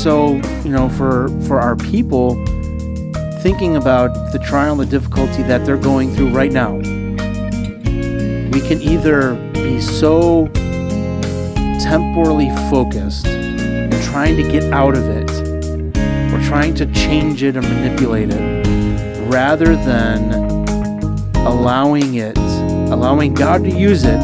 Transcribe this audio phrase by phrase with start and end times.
[0.00, 2.34] so you know for for our people
[3.42, 8.80] thinking about the trial and the difficulty that they're going through right now we can
[8.80, 10.46] either be so
[11.82, 15.30] temporally focused and trying to get out of it
[16.32, 20.32] or trying to change it or manipulate it rather than
[21.46, 22.38] allowing it
[22.88, 24.20] allowing god to use it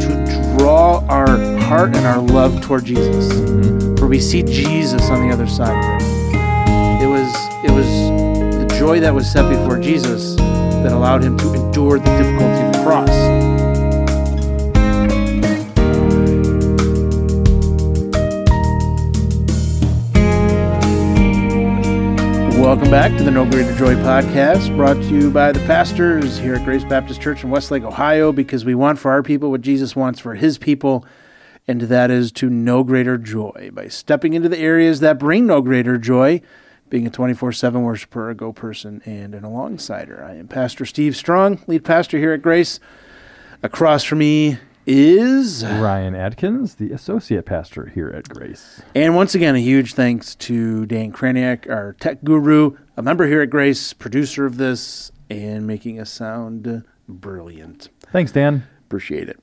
[0.00, 3.93] to draw our heart and our love toward jesus mm-hmm.
[4.08, 6.00] We see jesus on the other side.
[7.02, 7.88] It was it was
[8.56, 12.72] the joy that was set before jesus that allowed him to endure the difficulty of
[12.72, 13.08] the cross.
[22.56, 26.54] Welcome back to the Know Greater Joy podcast, brought to you by the pastors here
[26.54, 29.96] at Grace Baptist Church in Westlake, Ohio, because we want for our people what Jesus
[29.96, 31.04] wants for his people,
[31.66, 35.62] and that is to know greater joy by stepping into the areas that bring no
[35.62, 36.40] greater joy,
[36.90, 40.22] being a 24 7 worshiper, a go person, and an alongsider.
[40.22, 42.80] I am Pastor Steve Strong, lead pastor here at Grace.
[43.62, 48.82] Across from me is Ryan Adkins, the associate pastor here at Grace.
[48.94, 53.40] And once again, a huge thanks to Dan Kraniak, our tech guru, a member here
[53.40, 57.88] at Grace, producer of this, and making us sound brilliant.
[58.12, 58.66] Thanks, Dan.
[58.86, 59.40] Appreciate it.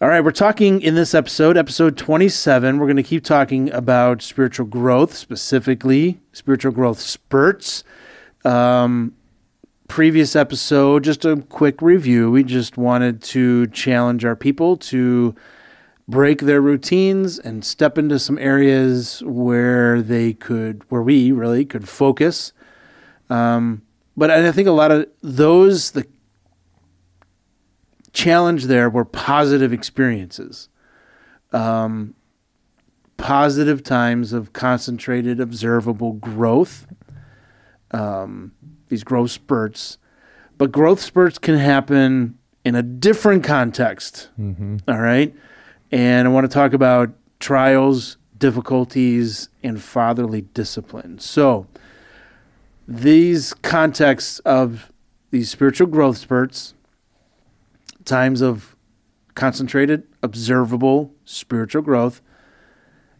[0.00, 2.78] All right, we're talking in this episode, episode 27.
[2.78, 7.82] We're going to keep talking about spiritual growth, specifically spiritual growth spurts.
[8.44, 9.16] Um,
[9.88, 12.30] previous episode, just a quick review.
[12.30, 15.34] We just wanted to challenge our people to
[16.06, 21.88] break their routines and step into some areas where they could, where we really could
[21.88, 22.52] focus.
[23.28, 23.82] Um,
[24.16, 26.06] but I think a lot of those, the
[28.18, 30.68] challenge there were positive experiences.
[31.52, 32.14] Um,
[33.16, 36.86] positive times of concentrated, observable growth.
[37.92, 38.52] Um,
[38.88, 39.98] these growth spurts.
[40.56, 44.30] But growth spurts can happen in a different context.
[44.38, 44.78] Mm-hmm.
[44.88, 45.32] All right.
[45.92, 51.20] And I want to talk about trials, difficulties, and fatherly discipline.
[51.20, 51.66] So,
[52.86, 54.90] these contexts of
[55.30, 56.74] these spiritual growth spurts,
[58.08, 58.74] times of
[59.34, 62.20] concentrated, observable spiritual growth,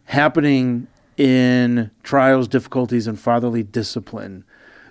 [0.05, 4.43] happening in trials, difficulties, and fatherly discipline.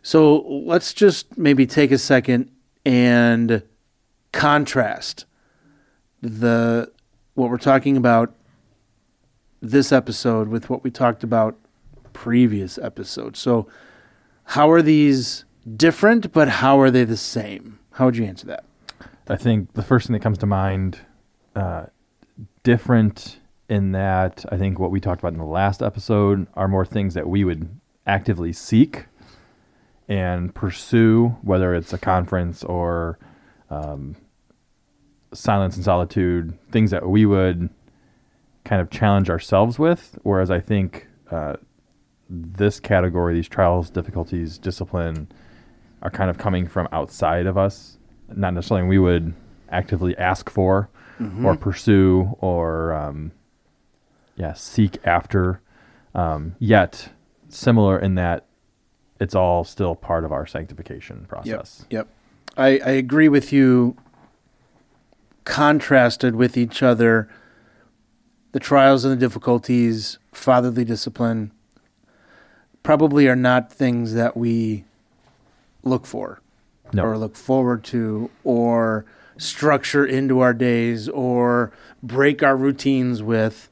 [0.03, 2.50] So let's just maybe take a second
[2.84, 3.62] and
[4.32, 5.26] contrast
[6.22, 6.91] the
[7.34, 8.34] what we're talking about
[9.60, 11.58] this episode with what we talked about
[12.12, 13.38] previous episodes.
[13.38, 13.69] So
[14.44, 15.44] how are these
[15.76, 17.78] different, but how are they the same?
[17.92, 18.64] How would you answer that?
[19.31, 21.00] I think the first thing that comes to mind,
[21.55, 21.87] uh,
[22.62, 26.87] different in that I think what we talked about in the last episode are more
[26.87, 27.69] things that we would
[28.06, 29.06] actively seek
[30.09, 33.19] and pursue, whether it's a conference or
[33.69, 34.17] um,
[35.33, 37.69] silence and solitude, things that we would
[38.65, 40.19] kind of challenge ourselves with.
[40.22, 41.56] Whereas I think uh,
[42.31, 45.28] this category, these trials, difficulties, discipline,
[46.00, 47.97] are kind of coming from outside of us,
[48.34, 49.34] not necessarily we would
[49.71, 50.89] actively ask for
[51.21, 51.44] Mm-hmm.
[51.47, 53.33] or pursue or um,
[54.37, 55.61] yeah seek after.
[56.15, 57.09] Um, yet
[57.49, 58.47] similar in that
[59.21, 61.84] it's all still part of our sanctification process.
[61.91, 62.06] Yep.
[62.56, 63.97] I, I agree with you.
[65.44, 67.28] Contrasted with each other,
[68.53, 71.50] the trials and the difficulties, fatherly discipline,
[72.84, 74.84] probably are not things that we
[75.83, 76.41] look for
[76.93, 77.04] No.
[77.04, 79.04] or look forward to or
[79.37, 81.70] structure into our days or
[82.02, 83.69] break our routines with.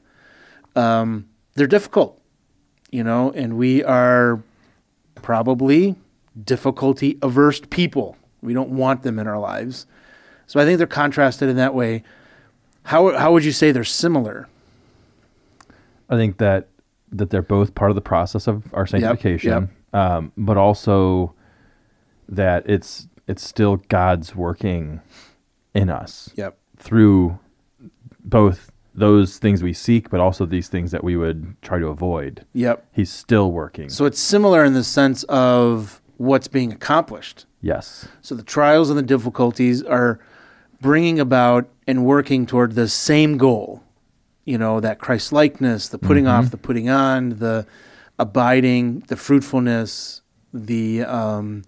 [0.75, 2.21] Um, they're difficult,
[2.91, 4.41] you know, and we are
[5.15, 5.95] probably
[6.43, 8.15] difficulty averse people.
[8.41, 9.87] We don't want them in our lives.
[10.45, 12.03] So I think they're contrasted in that way.
[12.83, 14.47] How how would you say they're similar?
[16.09, 16.67] I think that
[17.11, 21.33] that they're both part of the process of our sanctification, Um, but also
[22.29, 25.01] that it's it's still God's working
[25.73, 26.57] in us Yep.
[26.77, 27.39] through
[28.23, 32.45] both those things we seek, but also these things that we would try to avoid.
[32.53, 32.85] Yep.
[32.91, 33.89] He's still working.
[33.89, 37.45] So it's similar in the sense of what's being accomplished.
[37.61, 40.19] yes, So the trials and the difficulties are
[40.81, 43.83] bringing about and working toward the same goal.
[44.45, 47.67] You know, that Christ likeness, the putting off, the putting on, the
[48.17, 50.21] abiding, the fruitfulness,
[50.53, 51.63] the um,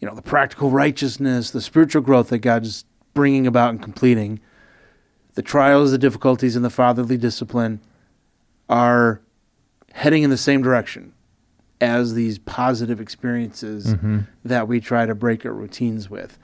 [0.00, 4.40] you know, the practical righteousness, the spiritual growth that God's bringing about and completing.
[5.34, 7.80] The trials, the difficulties, and the fatherly discipline
[8.68, 9.20] are
[9.92, 11.12] heading in the same direction
[11.80, 14.20] as these positive experiences mm-hmm.
[14.44, 16.38] that we try to break our routines with.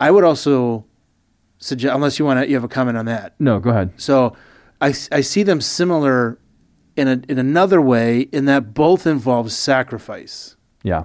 [0.00, 0.84] I would also
[1.58, 3.34] suggest, unless you want to, you have a comment on that.
[3.38, 3.92] No, go ahead.
[3.96, 4.36] So
[4.80, 6.38] I, I see them similar
[6.96, 10.56] in, a, in another way in that both involve sacrifice.
[10.82, 11.04] Yeah.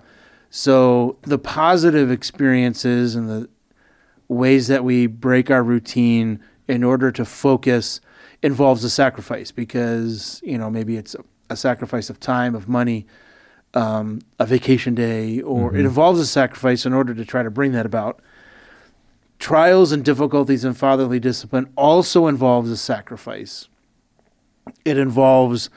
[0.51, 3.49] So the positive experiences and the
[4.27, 8.01] ways that we break our routine in order to focus
[8.43, 13.07] involves a sacrifice because, you know, maybe it's a, a sacrifice of time, of money,
[13.73, 17.71] um, a vacation day, or it involves a sacrifice in order to try to bring
[17.71, 18.19] that about.
[19.39, 23.69] Trials and difficulties in fatherly discipline also involves a sacrifice.
[24.83, 25.69] It involves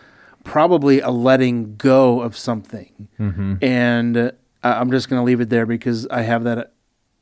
[0.43, 3.09] probably a letting go of something.
[3.19, 3.55] Mm-hmm.
[3.63, 4.31] And uh,
[4.65, 6.69] I- I'm just going to leave it there because I have that a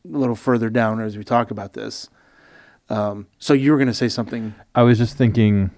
[0.04, 2.08] little further down as we talk about this.
[2.88, 4.54] Um, so you were going to say something.
[4.74, 5.70] I was just thinking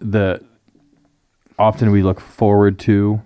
[0.00, 0.42] that
[1.58, 3.20] often we look forward to,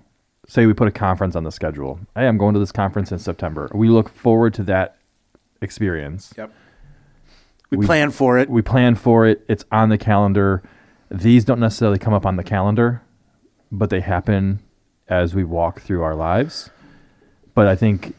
[0.48, 2.00] say, we put a conference on the schedule.
[2.14, 3.70] Hey, I'm going to this conference in September.
[3.74, 4.96] We look forward to that
[5.60, 6.32] experience.
[6.36, 6.52] Yep.
[7.70, 8.48] We, We- plan for it.
[8.50, 10.62] We plan for it, it's on the calendar.
[11.10, 13.02] These don't necessarily come up on the calendar,
[13.70, 14.60] but they happen
[15.08, 16.70] as we walk through our lives.
[17.54, 18.14] But I think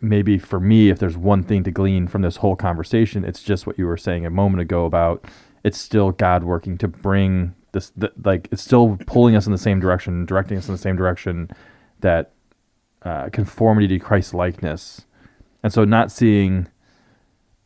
[0.00, 3.66] maybe for me, if there's one thing to glean from this whole conversation, it's just
[3.66, 5.24] what you were saying a moment ago about
[5.62, 9.58] it's still God working to bring this, th- like, it's still pulling us in the
[9.58, 11.50] same direction, directing us in the same direction
[12.00, 12.32] that
[13.02, 15.06] uh, conformity to Christ likeness.
[15.62, 16.68] And so not seeing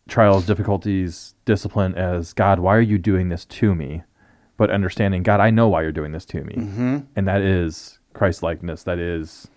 [0.08, 4.02] trials, difficulties, discipline as God, why are you doing this to me?
[4.56, 6.54] But understanding, God, I know why you're doing this to me.
[6.54, 6.98] Mm-hmm.
[7.16, 8.82] And that is Christ likeness.
[8.82, 9.48] That is.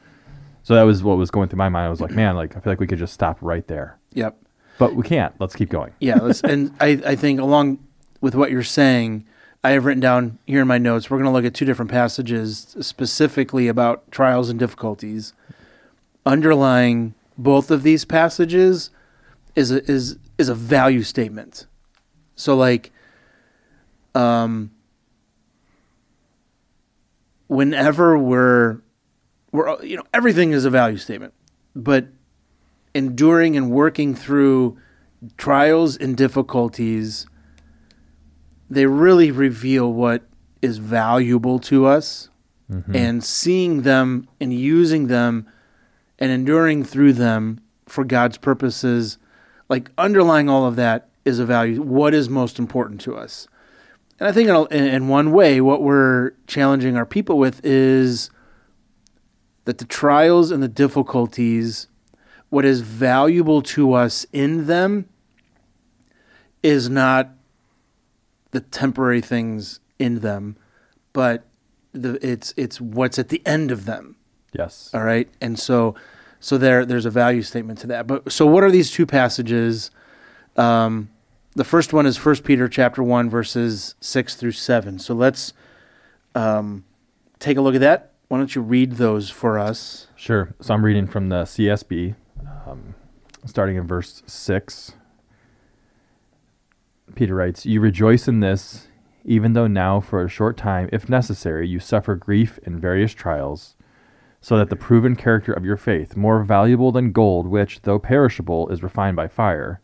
[0.70, 1.88] So that was what was going through my mind.
[1.88, 3.98] I was like, man, like I feel like we could just stop right there.
[4.14, 4.38] Yep.
[4.78, 5.34] But we can't.
[5.40, 5.94] Let's keep going.
[6.00, 6.20] Yeah.
[6.20, 7.80] Let's, and I, I think along
[8.22, 9.26] with what you're saying,
[9.64, 11.90] I have written down here in my notes, we're going to look at two different
[11.90, 15.34] passages specifically about trials and difficulties.
[16.24, 18.92] Underlying both of these passages
[19.56, 21.66] is a, is is a value statement.
[22.36, 22.92] So like
[24.14, 24.70] um
[27.48, 28.82] whenever we're
[29.52, 31.34] we're you know everything is a value statement.
[31.76, 32.08] But
[32.94, 34.78] enduring and working through
[35.38, 37.28] trials and difficulties
[38.70, 40.24] they really reveal what
[40.62, 42.30] is valuable to us
[42.72, 42.96] mm-hmm.
[42.96, 45.48] and seeing them and using them
[46.20, 49.18] and enduring through them for God's purposes
[49.68, 53.48] like underlying all of that is a value what is most important to us
[54.20, 57.64] and I think in, a- in in one way what we're challenging our people with
[57.66, 58.30] is
[59.70, 61.86] that the trials and the difficulties
[62.50, 65.08] what is valuable to us in them
[66.64, 67.30] is not
[68.50, 70.58] the temporary things in them,
[71.14, 71.46] but
[71.92, 74.16] the it's it's what's at the end of them.
[74.54, 74.90] Yes.
[74.92, 75.94] All right, and so
[76.40, 78.08] so there there's a value statement to that.
[78.08, 79.92] But so what are these two passages?
[80.58, 81.12] Um,
[81.54, 84.98] the first one is First Peter chapter one verses six through seven.
[84.98, 85.54] So let's
[86.34, 86.86] um,
[87.38, 88.09] take a look at that.
[88.30, 90.06] Why don't you read those for us?
[90.16, 90.54] Sure.
[90.62, 92.14] So I'm reading from the CSB,
[92.68, 92.94] um,
[93.44, 94.94] starting in verse 6.
[97.16, 98.88] Peter writes, You rejoice in this,
[99.26, 103.76] even though now, for a short time, if necessary, you suffer grief in various trials,
[104.40, 108.70] so that the proven character of your faith, more valuable than gold, which, though perishable,
[108.70, 109.82] is refined by fire,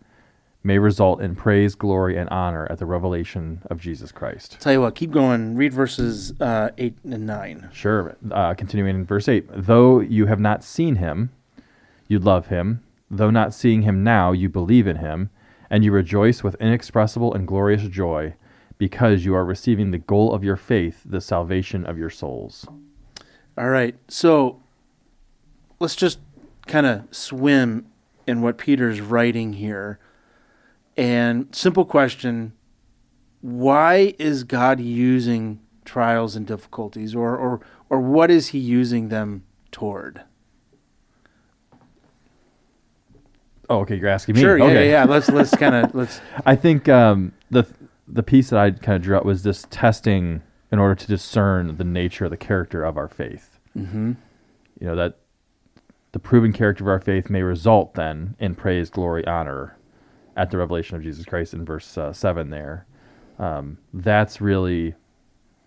[0.65, 4.57] may result in praise, glory, and honor at the revelation of Jesus Christ.
[4.59, 5.55] Tell you what, keep going.
[5.55, 7.69] Read verses uh, eight and nine.
[7.71, 8.17] Sure.
[8.31, 11.29] Uh, continuing in verse 8 Though you have not seen him,
[12.07, 12.83] you love him.
[13.11, 15.29] Though not seeing him now, you believe in him,
[15.69, 18.33] and you rejoice with inexpressible and glorious joy,
[18.79, 22.65] because you are receiving the goal of your faith, the salvation of your souls.
[23.55, 23.95] All right.
[24.07, 24.63] So
[25.79, 26.19] let's just
[26.65, 27.85] kind of swim
[28.25, 29.99] in what Peter's writing here.
[30.97, 32.53] And simple question
[33.41, 39.43] why is God using trials and difficulties or or or what is he using them
[39.71, 40.23] toward?
[43.69, 43.95] Oh, okay.
[43.95, 44.41] You're asking me.
[44.41, 44.89] Sure, yeah, okay.
[44.89, 45.05] yeah, yeah.
[45.05, 47.67] Let's let's kind of let's I think um, the
[48.07, 51.77] the piece that I kind of drew out was this testing in order to discern
[51.77, 53.59] the nature of the character of our faith.
[53.77, 54.13] mm-hmm.
[54.79, 55.19] You know that
[56.13, 59.74] the proven character of our faith may result then in praise, glory, honor
[60.35, 62.49] at the revelation of Jesus Christ in verse uh, seven.
[62.49, 62.85] There,
[63.39, 64.95] um, that's really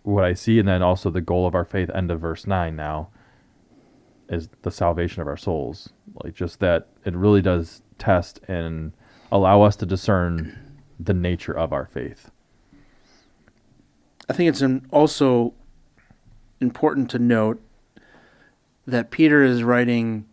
[0.03, 1.91] what I see, and then also the goal of our faith.
[1.95, 2.77] End of verse nine.
[2.77, 3.11] Now
[4.29, 5.89] is the salvation of our souls.
[6.23, 8.93] Like just that, it really does test and
[9.33, 12.31] allow us to discern the nature of our faith.
[14.29, 15.55] I think it's also
[16.61, 17.63] important to note
[18.87, 20.27] that Peter is writing,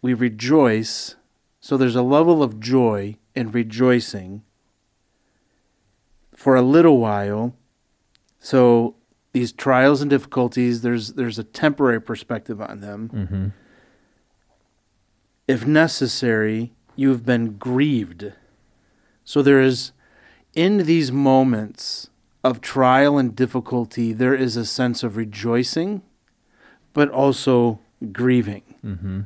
[0.00, 1.16] we rejoice.
[1.64, 4.42] So there's a level of joy and rejoicing
[6.36, 7.56] for a little while.
[8.38, 8.96] So
[9.32, 13.08] these trials and difficulties, there's there's a temporary perspective on them.
[13.08, 13.46] Mm-hmm.
[15.48, 18.34] If necessary, you've been grieved.
[19.24, 19.92] So there is
[20.52, 22.10] in these moments
[22.44, 26.02] of trial and difficulty, there is a sense of rejoicing,
[26.92, 27.80] but also
[28.12, 28.64] grieving.
[28.84, 29.20] Mm-hmm.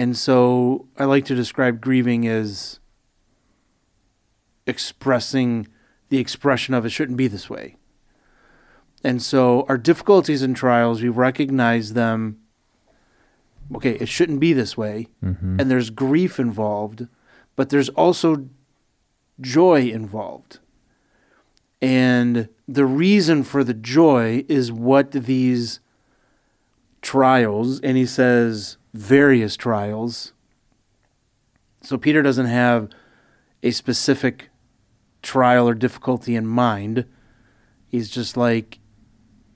[0.00, 2.80] And so I like to describe grieving as
[4.66, 5.68] expressing
[6.08, 7.76] the expression of it shouldn't be this way.
[9.04, 12.38] And so our difficulties and trials, we recognize them.
[13.74, 15.08] Okay, it shouldn't be this way.
[15.22, 15.60] Mm-hmm.
[15.60, 17.06] And there's grief involved,
[17.54, 18.48] but there's also
[19.38, 20.60] joy involved.
[21.82, 25.80] And the reason for the joy is what these
[27.02, 30.32] trials, and he says various trials.
[31.82, 32.88] So Peter doesn't have
[33.62, 34.50] a specific
[35.22, 37.04] trial or difficulty in mind.
[37.88, 38.78] He's just like,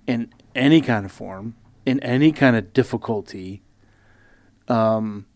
[0.07, 1.55] in any kind of form,
[1.87, 3.63] in any kind of difficulty,
[4.69, 5.27] um,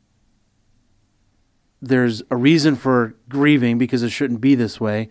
[1.80, 5.08] there's a reason for grieving because it shouldn't be this way,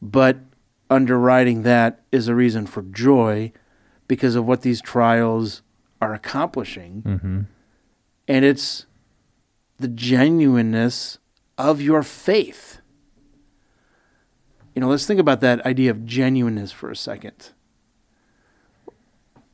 [0.00, 0.38] but
[0.88, 3.52] underwriting that is a reason for joy
[4.06, 5.62] because of what these trials
[6.00, 7.02] are accomplishing.
[7.02, 7.40] Mm-hmm.
[8.28, 8.86] And it's
[9.78, 11.18] the genuineness
[11.58, 12.80] of your faith.
[14.74, 17.52] You know, let's think about that idea of genuineness for a second.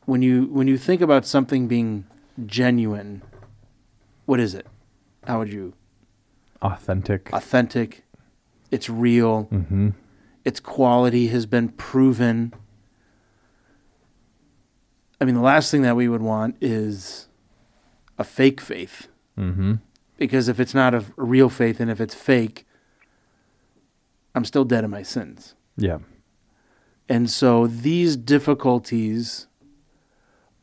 [0.04, 2.04] When you when you think about something being
[2.44, 3.22] genuine,
[4.26, 4.66] what is it?
[5.26, 5.74] How would you
[6.60, 7.32] Authentic.
[7.32, 8.04] authentic?
[8.72, 9.48] It's real.
[9.52, 9.90] mm-hmm.
[10.44, 12.52] its quality has been proven.
[15.20, 17.28] I mean, the last thing that we would want is
[18.18, 19.08] a fake faith.
[19.38, 19.74] Mm-hmm.
[20.16, 22.66] Because if it's not a real faith and if it's fake,
[24.34, 25.54] I'm still dead in my sins.
[25.76, 25.98] Yeah.
[27.08, 29.46] And so these difficulties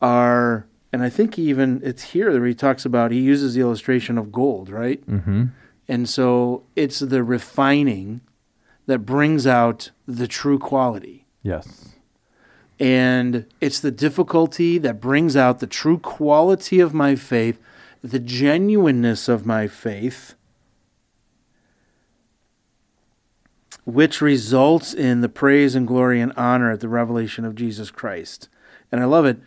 [0.00, 4.18] are, and I think even it's here where he talks about, he uses the illustration
[4.18, 5.06] of gold, right?
[5.06, 5.46] Mm-hmm.
[5.86, 8.22] And so it's the refining
[8.86, 11.26] that brings out the true quality.
[11.42, 11.94] Yes.
[12.80, 17.60] And it's the difficulty that brings out the true quality of my faith,
[18.02, 20.34] the genuineness of my faith,
[23.84, 28.48] which results in the praise and glory and honor at the revelation of Jesus Christ.
[28.90, 29.38] And I love it.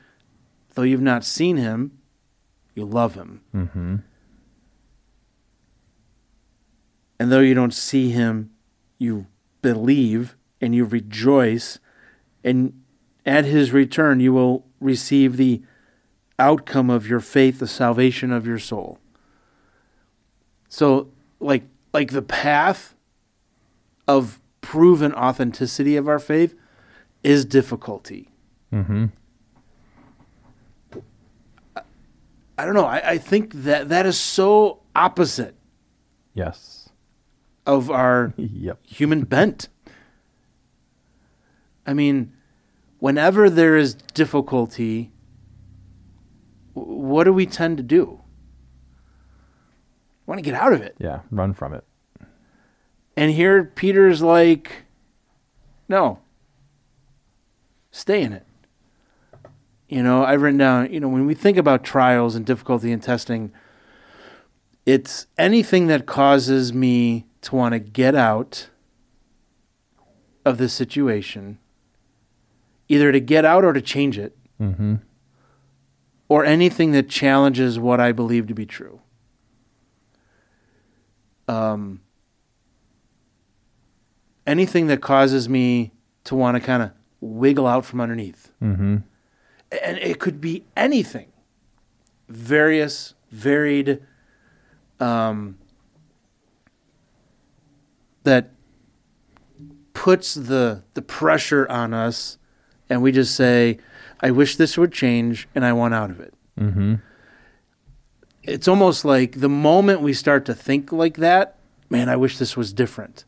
[0.76, 1.98] Though you've not seen him,
[2.76, 3.42] you love him.
[3.54, 3.96] Mm-hmm.
[7.20, 8.52] And though you don't see him,
[9.00, 9.26] you
[9.62, 11.80] believe and you rejoice.
[12.44, 12.83] And
[13.26, 15.62] at his return, you will receive the
[16.40, 19.00] outcome of your faith, the salvation of your soul.
[20.68, 21.64] So, like,
[21.94, 22.96] like the path
[24.08, 26.56] of proven authenticity of our faith
[27.24, 28.30] is difficulty.
[28.74, 29.06] Mm-hmm.
[32.58, 32.86] I don't know.
[32.86, 35.56] I, I think that that is so opposite
[36.34, 36.90] Yes.
[37.66, 38.80] of our Yep.
[38.86, 39.70] human bent.
[41.86, 42.32] I mean,
[43.04, 45.12] whenever there is difficulty,
[46.72, 48.22] what do we tend to do?
[50.26, 50.96] Want to get out of it.
[51.00, 51.20] Yeah.
[51.30, 51.84] Run from it.
[53.18, 54.86] And here Peter's like,
[55.90, 56.20] no,
[57.92, 58.46] stay in it.
[59.90, 63.04] You know, I've written down, you know, when we think about trials and difficulty and
[63.04, 63.52] testing,
[64.86, 68.70] it's anything that causes me to want to get out
[70.46, 71.60] of the situation,
[72.94, 74.96] either to get out or to change it, Mm-hmm.
[76.30, 79.02] or anything that challenges what I believe to be true.
[81.48, 82.02] Um,
[84.48, 85.92] anything that causes me
[86.26, 88.52] to want to kind of wiggle out from underneath.
[88.62, 88.98] Mm-hmm.
[89.84, 91.32] And it could be anything,
[92.30, 94.02] various, varied,
[95.00, 95.58] um,
[98.24, 98.52] that
[99.94, 102.38] puts the the pressure on us,
[102.90, 103.78] and we just say,
[104.22, 106.96] "I wish this would change, and I want out of it." Mm-hmm.
[108.44, 111.56] it's almost like the moment we start to think like that,
[111.90, 113.26] man, I wish this was different.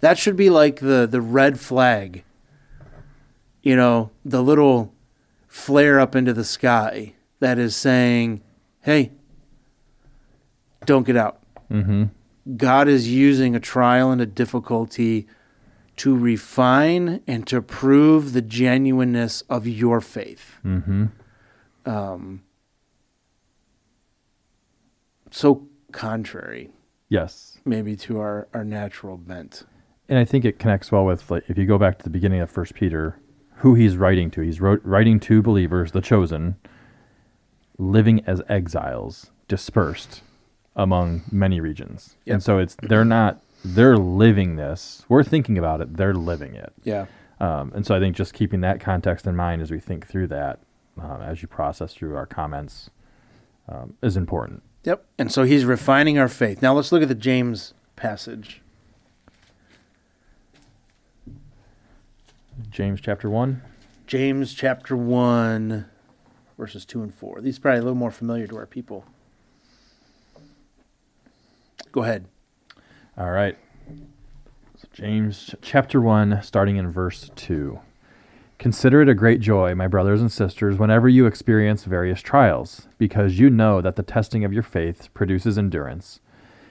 [0.00, 2.24] That should be like the the red flag.
[3.62, 4.94] You know, the little
[5.48, 8.40] flare up into the sky that is saying,
[8.82, 9.12] "Hey,
[10.86, 11.40] don't get out."
[11.70, 12.04] Mm-hmm.
[12.56, 15.26] God is using a trial and a difficulty
[16.00, 20.56] to refine and to prove the genuineness of your faith.
[20.64, 21.06] Mm-hmm.
[21.84, 22.42] Um,
[25.30, 26.70] so contrary,
[27.10, 27.58] Yes.
[27.66, 29.64] maybe, to our, our natural bent.
[30.08, 32.40] And I think it connects well with like if you go back to the beginning
[32.40, 33.20] of First Peter,
[33.56, 34.40] who he's writing to.
[34.40, 36.56] He's wrote, writing to believers, the chosen,
[37.76, 40.22] living as exiles, dispersed
[40.74, 42.16] among many regions.
[42.24, 42.32] Yep.
[42.32, 45.04] And so it's they're not they're living this.
[45.08, 45.96] We're thinking about it.
[45.96, 46.72] They're living it.
[46.84, 47.06] Yeah.
[47.40, 50.26] Um, and so I think just keeping that context in mind as we think through
[50.28, 50.60] that,
[51.00, 52.90] um, as you process through our comments,
[53.68, 54.62] um, is important.
[54.84, 55.04] Yep.
[55.18, 56.62] And so he's refining our faith.
[56.62, 58.62] Now let's look at the James passage.
[62.70, 63.62] James chapter one.
[64.10, 65.84] James chapter 1,
[66.58, 67.42] verses 2 and 4.
[67.42, 69.04] These are probably a little more familiar to our people.
[71.92, 72.26] Go ahead.
[73.20, 73.54] All right.
[74.78, 77.78] So James chapter 1, starting in verse 2.
[78.58, 83.38] Consider it a great joy, my brothers and sisters, whenever you experience various trials, because
[83.38, 86.20] you know that the testing of your faith produces endurance.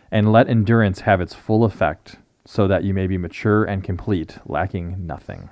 [0.10, 2.16] And let endurance have its full effect,
[2.46, 5.52] so that you may be mature and complete, lacking nothing.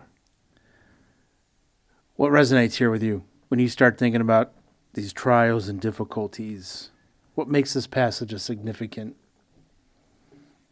[2.15, 4.51] What resonates here with you when you start thinking about
[4.95, 6.89] these trials and difficulties?
[7.35, 9.15] What makes this passage a significant?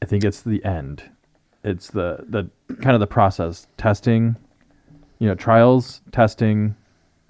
[0.05, 1.09] I think it's the end.
[1.63, 4.35] It's the the kind of the process, testing,
[5.17, 6.75] you know, trials, testing,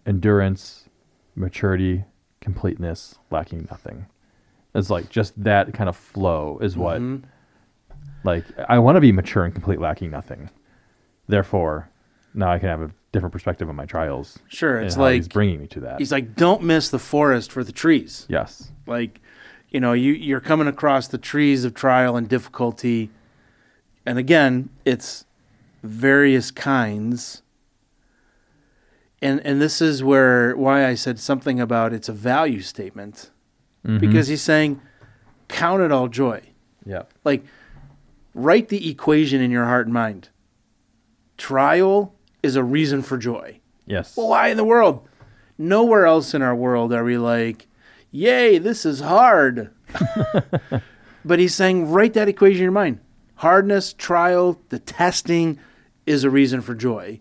[0.06, 0.90] endurance,
[1.36, 2.04] maturity,
[2.42, 4.08] completeness, lacking nothing.
[4.74, 7.24] It's like just that kind of flow is what Mhm.
[8.26, 10.50] like I want to be mature and complete, lacking nothing.
[11.30, 11.90] Therefore,
[12.34, 14.38] now I can have a different perspective on my trials.
[14.50, 16.00] Sure, it's like he's bringing me to that.
[16.00, 18.26] he's like, don't miss the forest for the trees.
[18.28, 18.74] yes.
[18.86, 19.22] Like,
[19.76, 23.10] you know, you you're coming across the trees of trial and difficulty,
[24.06, 25.26] and again, it's
[25.84, 27.42] various kinds.
[29.22, 33.32] And and this is where why I said something about it's a value statement
[33.86, 34.00] Mhm.
[34.00, 34.80] because he's saying,
[35.50, 36.42] count it all joy.
[36.86, 37.04] yeah.
[37.26, 37.44] Like,
[38.34, 40.30] write the equation in your heart and mind.
[41.38, 43.60] Trial is a reason for joy.
[43.86, 44.16] Yes.
[44.16, 45.06] Well, why in the world?
[45.58, 47.68] Nowhere else in our world are we like,
[48.16, 49.72] yay, this is hard.
[51.26, 53.00] but he's saying, write that equation in your mind.
[53.36, 55.60] Hardness, trial, the testing
[56.06, 57.20] is a reason for joy.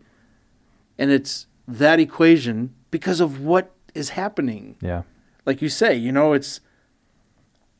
[0.98, 4.76] And it's that equation because of what is happening.
[4.80, 5.02] yeah.
[5.46, 6.60] Like you say, you know, it's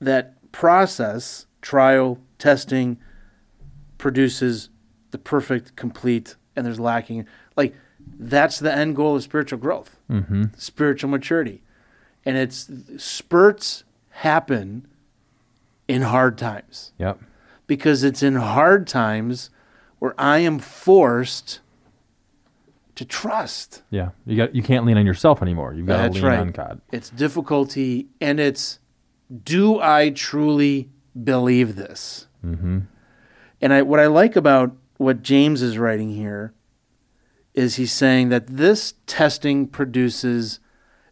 [0.01, 2.99] that process, trial, testing,
[3.97, 4.69] produces
[5.13, 7.27] the perfect, complete, and there's lacking.
[7.57, 7.75] Like,
[8.19, 10.45] that's the end goal of spiritual growth, Mm-hmm.
[10.59, 11.63] spiritual maturity.
[12.27, 14.87] And it's spurts happen
[15.87, 17.21] in hard times Yep.
[17.67, 19.51] because it's in hard times
[19.99, 21.61] where I am forced
[22.95, 23.83] to trust.
[23.91, 24.11] Yeah.
[24.25, 25.75] You got you can't lean on yourself anymore.
[25.75, 26.39] You've got to lean right.
[26.39, 26.81] on God.
[26.93, 28.79] It's difficulty and it's
[29.43, 30.91] do I truly
[31.23, 32.29] believe this?
[32.45, 32.81] Mm-hmm.
[33.61, 36.53] And I, what I like about what James is writing here
[37.55, 40.61] is he's saying that this testing produces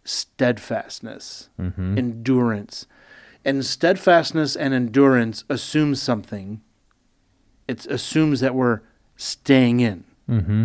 [0.05, 1.99] steadfastness, Mm-hmm.
[1.99, 2.87] endurance.
[3.45, 6.61] And steadfastness and endurance assumes something.
[7.67, 8.81] It assumes that we're
[9.17, 10.05] staying in.
[10.29, 10.65] Mm-hmm.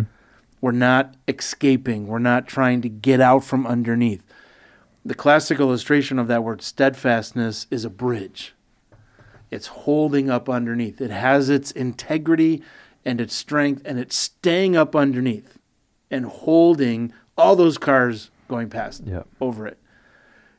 [0.60, 2.06] We're not escaping.
[2.06, 4.22] We're not trying to get out from underneath.
[5.04, 8.54] The classic illustration of that word steadfastness is a bridge.
[9.50, 11.00] It's holding up underneath.
[11.00, 12.62] It has its integrity
[13.04, 15.58] and its strength, and it's staying up underneath
[16.10, 19.02] and holding all those cars going past
[19.40, 19.78] over it.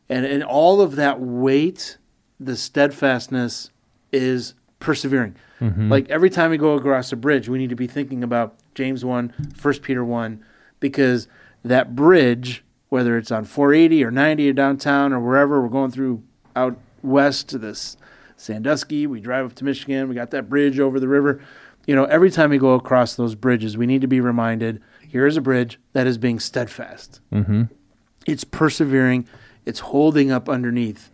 [0.07, 1.97] And and all of that weight,
[2.39, 3.71] the steadfastness
[4.11, 5.35] is persevering.
[5.61, 5.89] Mhm.
[5.91, 9.03] Like every time we go across a bridge, we need to be thinking about James
[9.03, 10.39] 1, 1 Peter 1,
[10.79, 11.27] because
[11.63, 16.23] that bridge, whether it's on 480 or 90 or downtown or wherever, we're going through
[16.55, 17.97] out west to this
[18.37, 21.41] Sandusky, we drive up to Michigan, we got that bridge over the river.
[21.85, 25.25] You know, every time we go across those bridges, we need to be reminded here
[25.27, 27.63] is a bridge that is being steadfast Mm-hmm.
[28.31, 29.27] It's persevering.
[29.65, 31.11] It's holding up underneath.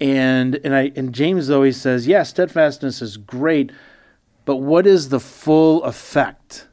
[0.00, 3.70] And and i and james always says yeah steadfastness is great
[4.44, 6.68] but what is the full effect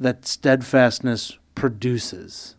[0.00, 2.56] that steadfastness produces?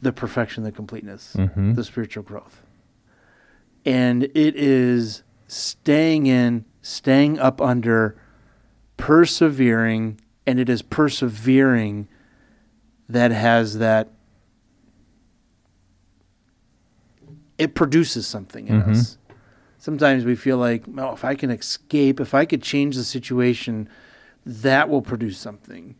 [0.00, 1.74] The perfection the completeness Mm-hmm.
[1.74, 2.62] the spiritual growth.
[3.84, 8.16] And it is staying in staying up under
[8.96, 12.08] persevering and it is persevering
[13.08, 14.08] that has that
[17.58, 18.90] it produces something in Mhm.
[18.90, 19.18] us
[19.80, 23.88] Sometimes we feel like, oh, if I can escape, if I could change the situation,
[24.44, 25.94] that will produce something.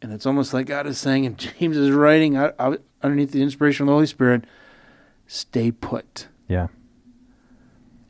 [0.00, 3.42] And it's almost like God is saying, and James is writing out, out underneath the
[3.42, 4.44] inspiration of the Holy Spirit,
[5.26, 6.28] stay put.
[6.48, 6.68] Yeah.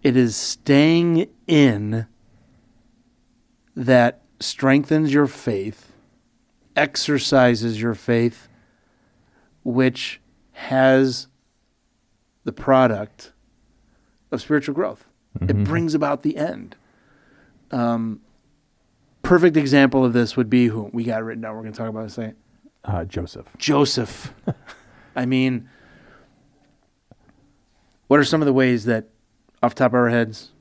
[0.05, 2.07] It is staying in
[3.75, 5.93] that strengthens your faith,
[6.77, 8.49] exercises your faith,
[9.63, 10.21] which
[10.53, 11.29] has
[12.45, 13.33] the product
[14.31, 15.07] of spiritual growth.
[15.41, 15.65] It Mhm.
[15.65, 16.77] brings about the end.
[17.71, 18.21] Um,
[19.23, 21.55] perfect example of this would be who we got it written down.
[21.55, 22.37] We're going to talk about in a second.
[22.85, 23.49] Uh, Joseph.
[23.59, 24.35] Joseph.
[25.17, 25.69] I mean,
[28.09, 29.09] what are some of the ways that,
[29.63, 30.53] off the top of our heads,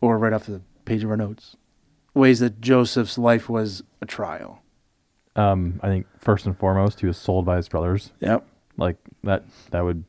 [0.00, 1.56] or right off the page of our notes,
[2.14, 4.62] ways that Joseph's life was a trial?
[5.36, 8.12] Um, I think first and foremost, he was sold by his brothers.
[8.20, 8.46] Yep.
[8.76, 9.44] Like that.
[9.70, 10.04] That would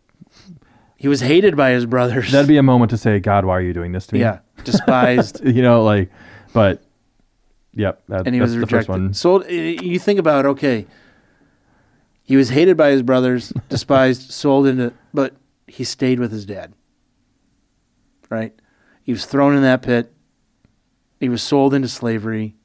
[0.98, 2.32] He was hated by his brothers.
[2.32, 4.22] that'd be a moment to say, God, why are you doing this to me?
[4.22, 6.10] yeah, despised, you know, like,
[6.54, 6.82] but,
[7.74, 9.02] yep, that, and he that's was the first one.
[9.04, 9.18] rejected.
[9.18, 9.50] Sold.
[9.50, 10.86] You think about okay.
[12.24, 15.36] He was hated by his brothers, despised, sold into, but
[15.68, 16.74] he stayed with his dad.
[18.30, 18.54] Right?
[19.04, 20.12] He was thrown in that pit.
[21.22, 22.56] He was sold into slavery.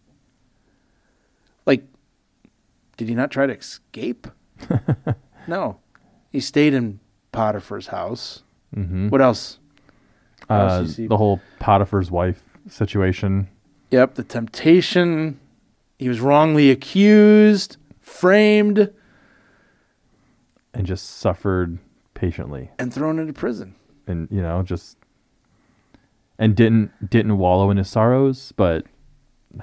[1.64, 1.84] Like,
[3.02, 4.28] did he not try to escape?
[5.48, 5.78] no.
[6.30, 7.00] He stayed in
[7.32, 8.44] Potiphar's house.
[8.72, 9.58] hmm What else?
[10.46, 11.06] What Uh, see?
[11.08, 13.48] the whole Potiphar's wife situation.
[13.90, 15.40] Yep, the temptation.
[15.98, 18.90] He was wrongly accused, framed,
[20.74, 21.78] and just suffered
[22.14, 23.74] patiently and thrown into prison.
[24.06, 24.96] and you know just
[26.38, 28.86] and didn't didn't wallow in his sorrows but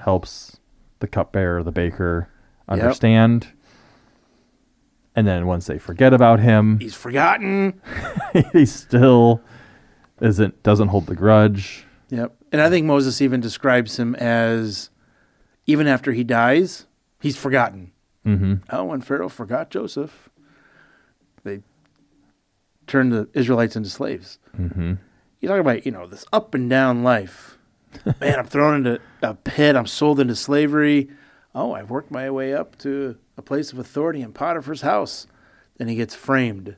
[0.04, 0.60] helps
[1.00, 2.28] the cupbearer the baker
[2.70, 2.80] Yep.
[2.80, 3.48] understand
[5.16, 7.80] and then once they forget about him He's forgotten.
[8.52, 9.42] he still
[10.20, 12.34] isn't doesn't hold the grudge Yep.
[12.52, 14.90] And I think Moses even describes him as
[15.66, 16.86] even after he dies,
[17.20, 17.92] he's forgotten.
[18.26, 20.28] mm-hmm Oh, when Pharaoh forgot Joseph,
[21.44, 21.62] they
[22.88, 24.38] turned the Israelites into slaves.
[24.58, 24.94] mm-hmm
[25.40, 27.58] You talk about, you know, this up and down life.
[28.20, 29.76] Man, I'm thrown into a pit.
[29.76, 31.08] I'm sold into slavery.
[31.54, 35.26] Oh, I've worked my way up to a place of authority in Potiphar's house.
[35.78, 36.76] Then he gets framed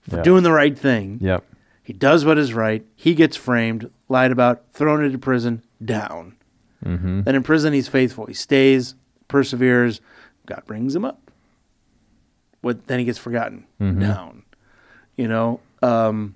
[0.00, 0.22] for Yeah.
[0.22, 1.18] doing the right thing.
[1.20, 1.44] yep
[1.82, 2.86] He does what is right.
[2.94, 6.36] He gets framed, lied about, thrown into prison, down.
[6.84, 8.26] mm-hmm Then in prison, he's faithful.
[8.26, 8.94] He stays,
[9.28, 10.00] perseveres.
[10.46, 11.30] God brings him up.
[12.60, 14.00] What then he gets forgotten, Mhm.
[14.00, 14.42] down.
[15.16, 16.34] You know, um,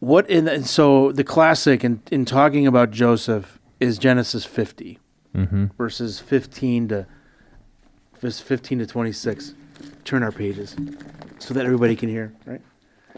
[0.00, 4.98] what in and so the classic in in talking about Joseph is Genesis fifty
[5.34, 7.06] mm-hmm verses fifteen to
[8.20, 9.54] verse fifteen to twenty six.
[10.04, 10.74] Turn our pages
[11.38, 12.32] so that everybody can hear.
[12.44, 12.60] Right.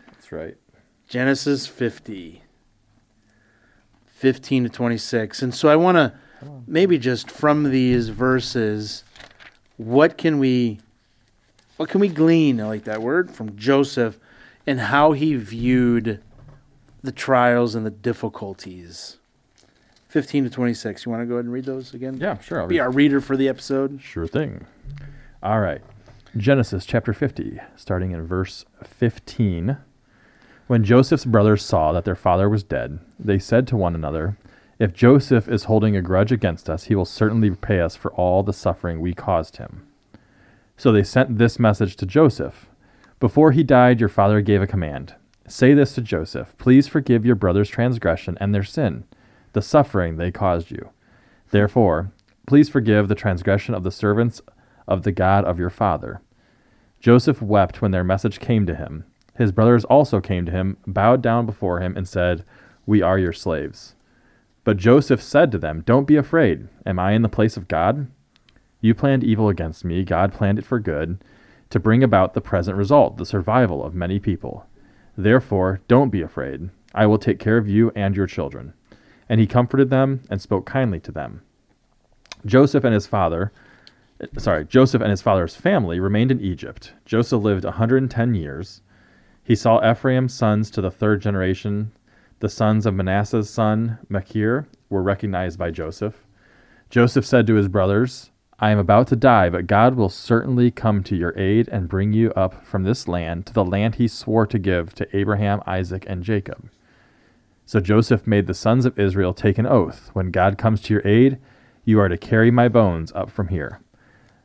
[0.06, 0.56] that's right
[1.10, 2.44] Genesis 50,
[4.06, 5.42] 15 to 26.
[5.42, 6.14] And so I want to
[6.68, 9.02] maybe just from these verses,
[9.76, 10.78] what can we,
[11.78, 12.60] what can we glean?
[12.60, 14.20] I like that word from Joseph
[14.68, 16.22] and how he viewed
[17.02, 19.16] the trials and the difficulties.
[20.10, 21.06] 15 to 26.
[21.06, 22.18] You want to go ahead and read those again?
[22.20, 24.00] yeah sure I'll Be read- our reader for the episode.
[24.02, 24.66] Sure thing.
[25.42, 25.80] All right.
[26.36, 29.78] Genesis chapter 50, starting in verse 15.
[30.68, 34.36] When Joseph's brothers saw that their father was dead, they said to one another,
[34.78, 38.42] If Joseph is holding a grudge against us, he will certainly repay us for all
[38.44, 39.86] the suffering we caused him.
[40.76, 42.68] So they sent this message to Joseph
[43.18, 45.14] Before he died, your father gave a command.
[45.48, 49.04] Say this to Joseph Please forgive your brother's transgression and their sin,
[49.52, 50.90] the suffering they caused you.
[51.50, 52.12] Therefore,
[52.46, 54.40] please forgive the transgression of the servants
[54.86, 56.20] of the God of your father.
[57.00, 59.04] Joseph wept when their message came to him.
[59.36, 62.44] His brothers also came to him, bowed down before him, and said,
[62.84, 63.94] We are your slaves.
[64.64, 66.68] But Joseph said to them, Don't be afraid.
[66.84, 68.08] Am I in the place of God?
[68.80, 71.22] You planned evil against me, God planned it for good,
[71.70, 74.66] to bring about the present result, the survival of many people.
[75.16, 76.70] Therefore, don't be afraid.
[76.94, 78.74] I will take care of you and your children.
[79.30, 81.42] And he comforted them and spoke kindly to them.
[82.44, 83.52] Joseph and his father,
[84.20, 86.92] eh, sorry, Joseph and his father's family remained in Egypt.
[87.06, 88.82] Joseph lived a 110 years.
[89.44, 91.92] He saw Ephraim's sons to the third generation.
[92.40, 96.26] The sons of Manasseh's son, Machir, were recognized by Joseph.
[96.90, 101.02] Joseph said to his brothers, I am about to die, but God will certainly come
[101.04, 104.46] to your aid and bring you up from this land to the land he swore
[104.48, 106.68] to give to Abraham, Isaac, and Jacob.
[107.70, 111.06] So Joseph made the sons of Israel take an oath When God comes to your
[111.06, 111.38] aid,
[111.84, 113.80] you are to carry my bones up from here.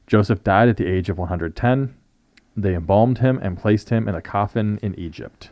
[0.05, 1.95] Joseph died at the age of 110.
[2.55, 5.49] They embalmed him and placed him in a coffin in Egypt.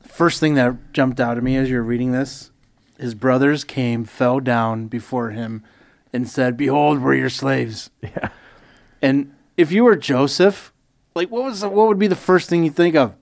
[0.00, 2.50] first thing that jumped out at me as you're reading this,
[2.98, 5.62] his brothers came, fell down before him,
[6.10, 8.30] and said, "Behold, we're your slaves." Yeah.
[9.02, 10.72] And if you were Joseph,
[11.14, 13.14] like what was the, what would be the first thing you think of?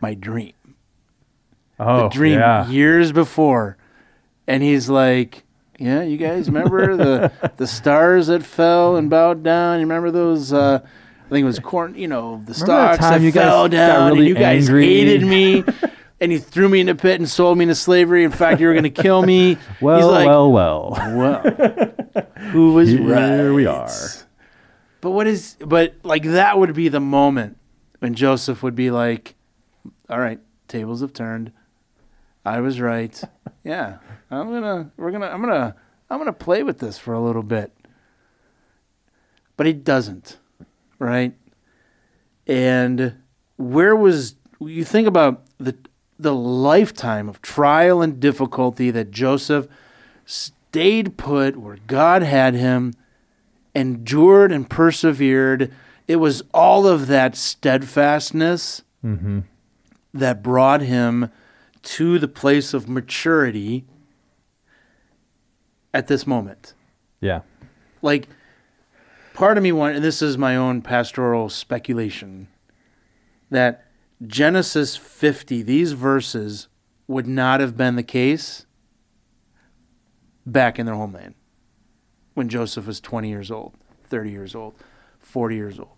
[0.00, 0.54] My dream.
[1.80, 2.68] Oh, the dream yeah.
[2.68, 3.76] years before,
[4.46, 5.44] and he's like,
[5.78, 9.78] "Yeah, you guys remember the the stars that fell and bowed down?
[9.78, 11.94] You remember those?" Uh, I think it was corn.
[11.94, 14.68] You know, the that stalks time that you guys fell down, really and you guys
[14.68, 14.86] angry?
[14.86, 15.64] hated me.
[16.20, 18.24] And you threw me in a pit and sold me into slavery.
[18.24, 19.56] In fact, you were going to kill me.
[19.80, 20.90] Well, like, well, well.
[21.14, 21.42] well,
[22.50, 23.02] who was Here
[23.48, 23.54] right?
[23.54, 23.88] we are.
[25.00, 25.56] But what is?
[25.60, 27.56] But like that would be the moment
[28.00, 29.36] when Joseph would be like,
[30.10, 31.52] "All right, tables have turned.
[32.54, 33.20] I was right.
[33.64, 33.98] Yeah,
[34.30, 34.90] I'm gonna.
[34.96, 35.26] We're gonna.
[35.26, 35.74] I'm gonna.
[36.08, 37.70] I'm gonna play with this for a little bit."
[39.58, 40.38] But he doesn't,
[40.98, 41.34] right?
[42.46, 43.16] And
[43.56, 45.76] where was you think about the
[46.18, 49.66] the lifetime of trial and difficulty that Joseph
[50.24, 52.94] stayed put where God had him,
[53.74, 55.74] endured and persevered.
[56.06, 59.40] It was all of that steadfastness Mm-hmm.
[60.14, 61.30] that brought him
[61.88, 63.86] to the place of maturity
[65.94, 66.74] at this moment.
[67.18, 67.40] Yeah.
[68.02, 68.28] Like,
[69.32, 72.48] part of me want, and this is my own pastoral speculation,
[73.50, 73.86] that
[74.26, 76.68] Genesis 50, these verses,
[77.06, 78.66] would not have been the case
[80.44, 81.34] back in their homeland
[82.34, 83.72] when Joseph was 20 years old,
[84.04, 84.74] 30 years old,
[85.20, 85.96] 40 years old.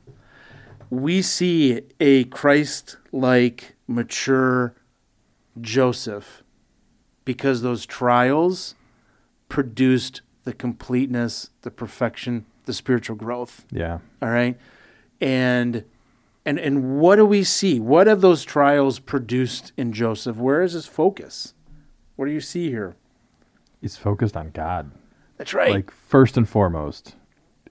[0.88, 4.76] We see a Christ like, mature
[5.60, 6.42] Joseph
[7.24, 8.74] because those trials
[9.48, 13.64] produced the completeness, the perfection, the spiritual growth.
[13.70, 13.98] Yeah.
[14.22, 14.58] All right.
[15.20, 15.84] And
[16.46, 17.78] and and what do we see?
[17.78, 20.36] What have those trials produced in Joseph?
[20.36, 21.54] Where is his focus?
[22.16, 22.96] What do you see here?
[23.80, 24.90] He's focused on God.
[25.36, 25.72] That's right.
[25.72, 27.16] Like first and foremost.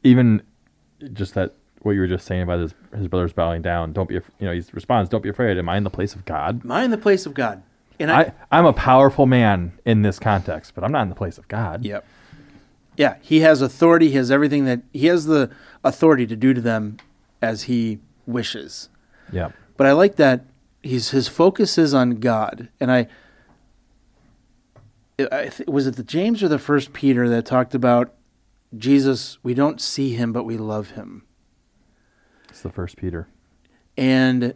[0.04, 0.42] Even
[1.14, 3.94] just that what you were just saying about his his brothers bowing down.
[3.94, 5.58] Don't be you know, he responds, Don't be afraid.
[5.58, 6.64] Am I in the place of God?
[6.64, 7.64] Am I in the place of God?
[8.00, 11.16] And I, I, I'm a powerful man in this context, but I'm not in the
[11.16, 11.84] place of God.
[11.86, 12.06] Yep.
[12.96, 14.10] Yeah, he has authority.
[14.10, 15.50] He has everything that he has the
[15.84, 16.98] authority to do to them
[17.42, 18.90] as he wishes.
[19.32, 19.52] Yeah.
[19.78, 20.46] But I like that
[20.84, 23.08] he's his focus is on God, and I.
[25.32, 28.14] I th- was it the James or the First Peter that talked about
[28.78, 29.38] Jesus?
[29.44, 31.24] We don't see him, but we love him,
[32.50, 33.28] It's the first Peter.
[33.98, 34.54] and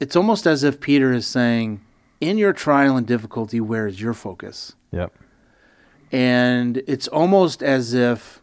[0.00, 1.80] it's almost as if Peter is saying,
[2.20, 5.12] "In your trial and difficulty, where is your focus?" Yep.
[6.12, 8.40] And it's almost as if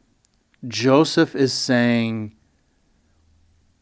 [0.68, 2.36] Joseph is saying,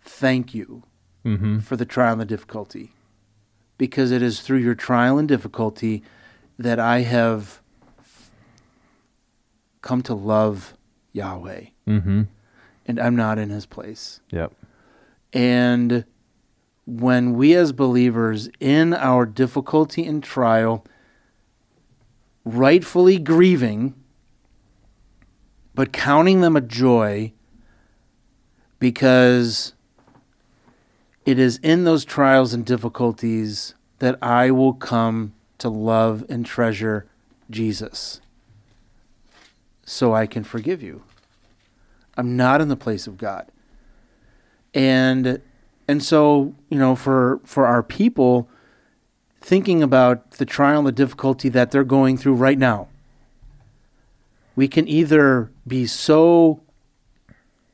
[0.01, 0.83] Thank you
[1.25, 1.59] Mm-hmm.
[1.59, 2.93] for the trial and the difficulty.
[3.77, 6.01] Because it is through your trial and difficulty
[6.57, 7.61] that I have
[9.81, 10.75] come to love
[11.13, 11.65] Yahweh.
[11.87, 12.21] Mm-hmm.
[12.87, 14.19] And I'm not in his place.
[14.31, 14.53] Yep.
[15.33, 16.05] And
[16.85, 20.85] when we as believers, in our difficulty and trial,
[22.43, 23.93] rightfully grieving,
[25.73, 27.31] but counting them a joy
[28.79, 29.73] because
[31.25, 37.05] it is in those trials and difficulties that I will come to love and treasure
[37.49, 38.19] Jesus
[39.85, 41.03] so I can forgive you.
[42.17, 43.47] I'm not in the place of God.
[44.73, 45.41] And
[45.91, 48.49] and so, you know, for for our people
[49.41, 52.87] thinking about the trial the difficulty that they're going through right now,
[54.55, 56.61] we can either be so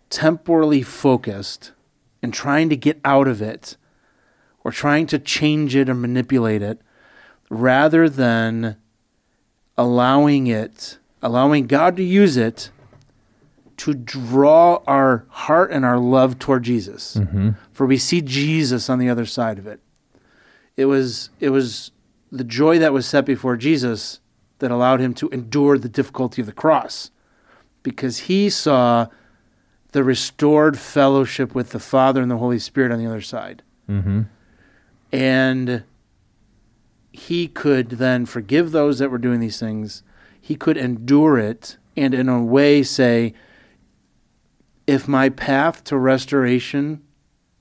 [0.10, 1.74] temporally focused
[2.24, 3.78] and trying to get out of it
[4.64, 6.82] or trying to change it or manipulate it
[7.52, 8.78] rather than
[9.78, 12.72] allowing it, allowing God to use it
[13.78, 17.16] to draw our heart and our love toward Jesus.
[17.16, 17.52] Mm-hmm.
[17.72, 19.80] For we see Jesus on the other side of it.
[20.76, 21.92] It was it was
[22.32, 24.20] the joy that was set before Jesus
[24.60, 27.12] that allowed him to endure the difficulty of the cross
[27.84, 29.08] because he saw
[29.92, 33.64] the restored fellowship with the Father and the Holy Spirit on the other side.
[33.90, 34.24] Mm-hmm.
[35.12, 35.84] And
[37.12, 40.04] he could then forgive those that were doing these things.
[40.40, 43.34] He could endure it and, in a way, say,
[44.88, 47.04] if my path to restoration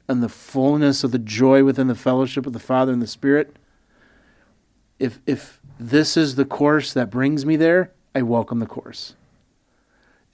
[0.08, 3.56] and the fullness of the joy within the fellowship of the Father and the Spirit,
[5.00, 9.14] if, if this is the course that brings me there, I welcome the course.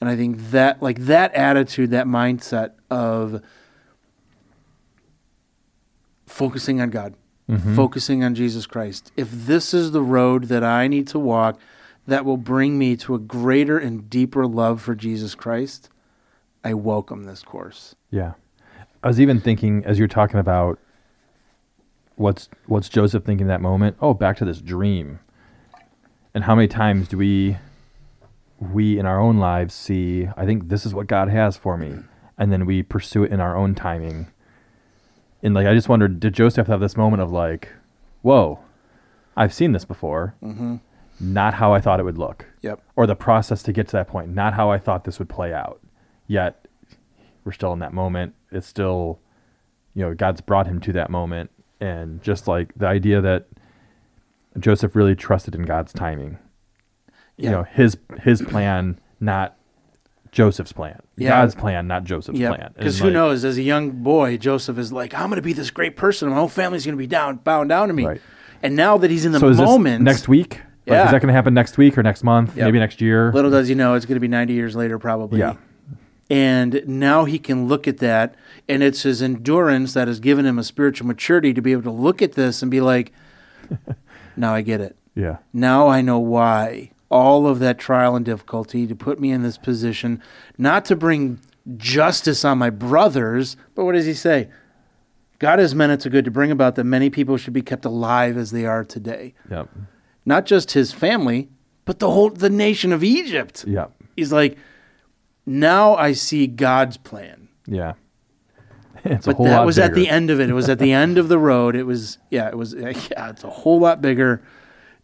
[0.01, 3.43] And I think that, like that attitude, that mindset of
[6.27, 7.15] focusing on God,
[7.49, 7.75] mm-hmm.
[7.75, 9.13] focusing on Jesus Christ.
[9.17, 11.59] If this is the road that I need to walk
[12.07, 15.89] that will bring me to a greater and deeper love for Jesus Christ,
[16.65, 17.95] I welcome this course.
[18.11, 18.35] Yeah.
[19.03, 20.79] I was even thinking as you're talking about
[22.17, 23.97] what's what's Joseph thinking in that moment?
[24.01, 25.19] Oh, back to this dream.
[26.35, 27.59] And how many times do we
[28.61, 31.99] we in our own lives see, I think this is what God has for me,
[32.39, 34.29] and then we pursue it in our own timing.
[35.43, 37.71] And like I just wondered, did Joseph have this moment of like,
[38.23, 38.61] whoa,
[39.37, 40.37] I've seen this before.
[40.43, 40.77] Mm-hmm.
[41.21, 42.47] Not how I thought it would look.
[42.63, 42.83] Yep.
[42.97, 45.53] Or the process to get to that point, not how I thought this would play
[45.53, 45.81] out.
[46.33, 46.67] Yet
[47.45, 48.35] we're still in that moment.
[48.51, 49.21] It's still,
[49.95, 51.51] you know, God's brought him to that moment.
[51.79, 53.49] And just like the idea that
[54.59, 56.39] Joseph really trusted in God's timing.
[57.37, 57.45] Yeah.
[57.45, 59.59] You know, his his plan, not
[60.31, 61.01] Joseph's plan.
[61.19, 61.29] Yeah.
[61.29, 62.53] God's plan, not Joseph's plan.
[62.53, 63.45] Yeah, And, because who like, knows?
[63.45, 66.31] As a young boy, Joseph is like, "I'm going to be this great person.
[66.31, 68.21] My whole family's going to be down, bowing down to me." Right.
[68.63, 70.61] And now that he's in the So is moment, next week?
[70.87, 71.05] Like, Yeah.
[71.05, 72.57] is that going to happen next week or next month?
[72.57, 72.65] Yep.
[72.65, 73.33] Maybe next year?
[73.33, 75.39] little does he know, it's going to be 90 years later, probably.
[75.41, 75.55] Yeah.
[76.33, 80.59] And now he can look at that, and it's his endurance that has given him
[80.59, 83.13] a spiritual maturity to be able to look at this and be like,
[84.37, 84.97] "Now I get it.
[85.15, 85.39] Yeah.
[85.53, 89.59] Now I know why." All of that trial and difficulty to put me in this
[89.59, 90.23] position,
[90.57, 91.39] not to bring
[91.77, 94.49] justice on my brothers, but what does he say?
[95.39, 97.85] God has meant it to good to bring about that many people should be kept
[97.85, 99.35] alive as they are today.
[99.51, 99.69] Yep.
[100.25, 101.51] Not just his family,
[101.85, 103.67] but the whole the nation of Egypt.
[103.69, 103.93] Yep.
[104.17, 104.57] He's like,
[105.47, 107.49] now I see God's plan.
[107.67, 107.95] Yeah.
[109.05, 110.49] It's a But that was at the end of it.
[110.49, 111.75] It was at the end of the road.
[111.75, 112.47] It was yeah.
[112.49, 113.31] It was yeah.
[113.31, 114.41] It's a whole lot bigger,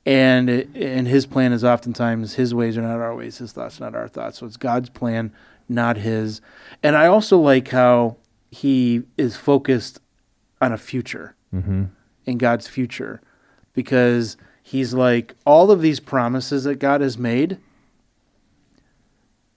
[0.06, 3.38] and it, and his plan is oftentimes his ways are not our ways.
[3.38, 4.38] His thoughts not our thoughts.
[4.38, 5.32] So it's God's plan,
[5.68, 6.40] not his.
[6.80, 8.18] And I also like how
[8.52, 10.00] he is focused
[10.60, 11.84] on a future Mm-hmm.
[12.26, 13.20] in God's future,
[13.72, 17.58] because he's like all of these promises that God has made.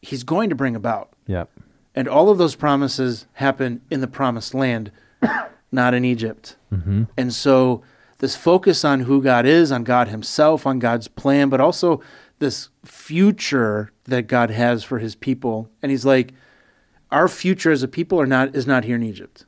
[0.01, 1.09] He's going to bring about.
[1.27, 1.49] Yep.
[1.93, 4.91] And all of those promises happen in the promised land,
[5.71, 6.55] not in Egypt.
[6.71, 7.03] Mm-hmm.
[7.17, 7.83] And so,
[8.19, 12.01] this focus on who God is, on God Himself, on God's plan, but also
[12.39, 15.69] this future that God has for His people.
[15.81, 16.33] And He's like,
[17.11, 19.45] our future as a people are not is not here in Egypt.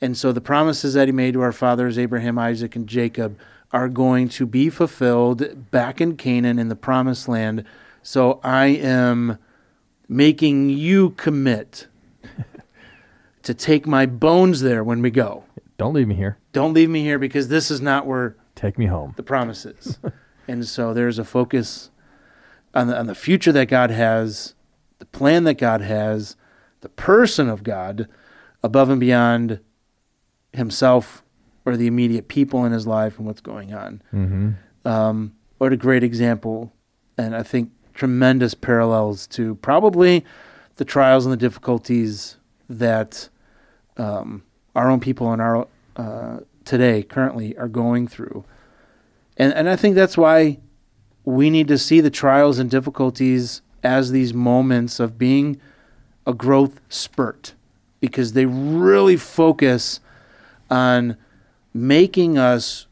[0.00, 3.38] And so the promises that He made to our fathers Abraham, Isaac, and Jacob
[3.72, 7.64] are going to be fulfilled back in Canaan in the promised land.
[8.06, 9.38] So I am
[10.08, 11.86] making you commit
[13.42, 15.44] to take my bones there when we go.
[15.78, 16.36] Don't leave me here.
[16.52, 19.14] Don't leave me here because this is not where Take me home.
[19.16, 19.98] the promise is.
[20.48, 21.90] and so there's a focus
[22.74, 24.54] on the, on the future that God has,
[24.98, 26.36] the plan that God has,
[26.82, 28.06] the person of God
[28.62, 29.60] above and beyond
[30.52, 31.24] himself
[31.64, 34.02] or the immediate people in his life and what's going on.
[34.12, 34.86] Mm-hmm.
[34.86, 36.74] Um, what a great example,
[37.16, 40.24] and I think tremendous parallels to probably
[40.76, 42.36] the trials and the difficulties
[42.68, 43.28] that
[43.96, 44.42] um,
[44.74, 48.44] our own people in our uh, today currently are going through,
[49.36, 50.58] and and I think that's why
[51.24, 55.60] we need to see the trials and difficulties as these moments of being
[56.26, 57.54] a growth spurt,
[58.00, 60.00] because they really focus
[60.70, 61.16] on
[61.72, 62.86] making us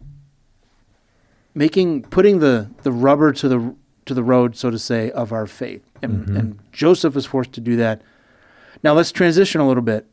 [1.54, 3.74] making putting the the rubber to the
[4.12, 5.82] to the road so to say of our faith.
[6.02, 6.38] And Mhm.
[6.38, 8.02] and Joseph was forced to do that.
[8.84, 10.06] Now let's transition a little bit.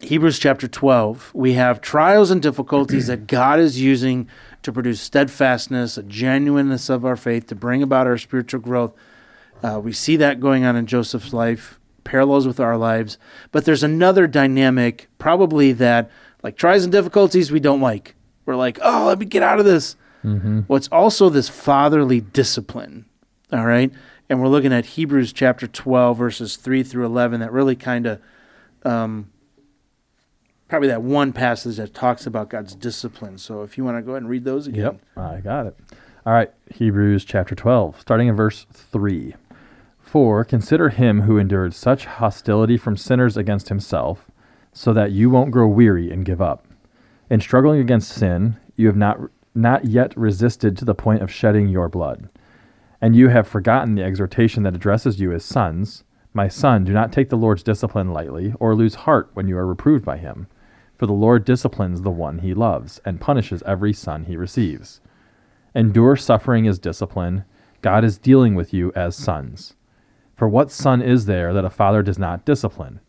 [0.00, 4.28] Hebrews chapter 12 we have trials and difficulties that God is using
[4.62, 8.92] to produce steadfastness a genuineness of our faith to bring about our spiritual growth.
[9.62, 13.18] Uh, we see that going on in Joseph's life parallels with our lives.
[13.52, 16.10] But there's another dynamic probably that
[16.42, 18.14] like trials and difficulties we don't like.
[18.46, 19.96] We're like oh let me get out of this
[20.36, 20.60] Mm-hmm.
[20.68, 23.06] well, it's also this fatherly discipline.
[23.52, 23.90] All right.
[24.28, 28.20] And we're looking at Hebrews chapter 12, verses 3 through 11, that really kind of,
[28.84, 29.30] um,
[30.68, 33.38] probably that one passage that talks about God's discipline.
[33.38, 34.82] So if you want to go ahead and read those again.
[34.82, 35.76] Yep, I got it.
[36.26, 39.34] All right, Hebrews chapter 12, starting in verse 3.
[40.02, 44.30] For consider him who endured such hostility from sinners against himself,
[44.72, 46.66] so that you won't grow weary and give up.
[47.30, 49.18] In struggling against sin, you have not
[49.58, 52.30] not yet resisted to the point of shedding your blood.
[53.00, 56.04] And you have forgotten the exhortation that addresses you as sons.
[56.32, 59.66] My son, do not take the Lord's discipline lightly, or lose heart when you are
[59.66, 60.46] reproved by him.
[60.96, 65.00] For the Lord disciplines the one he loves, and punishes every son he receives.
[65.74, 67.44] Endure suffering as discipline.
[67.82, 69.74] God is dealing with you as sons.
[70.34, 73.00] For what son is there that a father does not discipline?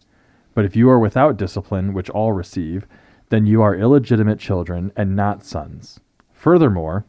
[0.54, 2.86] But if you are without discipline, which all receive,
[3.30, 6.00] then you are illegitimate children and not sons.
[6.40, 7.04] Furthermore,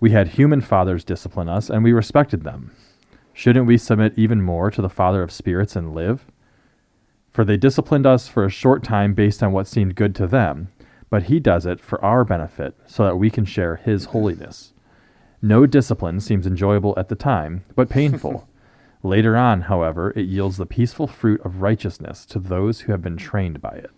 [0.00, 2.72] we had human fathers discipline us, and we respected them.
[3.32, 6.26] Shouldn't we submit even more to the Father of spirits and live?
[7.30, 10.68] For they disciplined us for a short time based on what seemed good to them,
[11.08, 14.74] but he does it for our benefit so that we can share his holiness.
[15.40, 18.46] No discipline seems enjoyable at the time, but painful.
[19.02, 23.16] Later on, however, it yields the peaceful fruit of righteousness to those who have been
[23.16, 23.90] trained by it.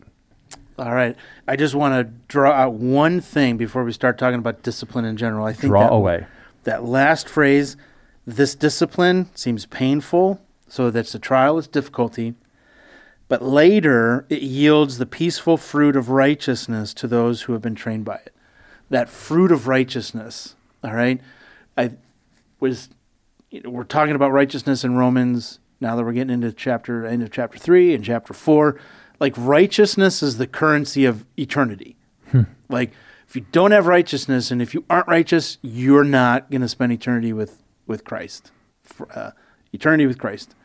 [0.83, 1.15] All right.
[1.47, 5.17] I just want to draw out one thing before we start talking about discipline in
[5.17, 5.47] general.
[5.47, 6.27] I think Draw that, away.
[6.65, 7.77] that last phrase,
[8.27, 12.35] this discipline seems painful, so that's a trial, it's difficulty.
[13.29, 18.05] But later, it yields the peaceful fruit of righteousness to those who have been trained
[18.05, 18.35] by it.
[18.91, 21.21] That fruit of righteousness, all right?
[21.79, 21.93] I
[22.59, 22.89] was,
[23.53, 25.61] you know, we're talking about righteousness in Romans.
[25.81, 28.81] Now that we're getting into chapter, end of chapter three and chapter four,
[29.23, 31.97] like righteousness is the currency of eternity.
[32.69, 32.91] Like,
[33.29, 36.91] if you don't have righteousness and if you aren't righteous, you're not going to spend
[36.93, 38.51] eternity with, with Christ,
[38.83, 39.31] For, uh,
[39.73, 40.57] eternity with Christ.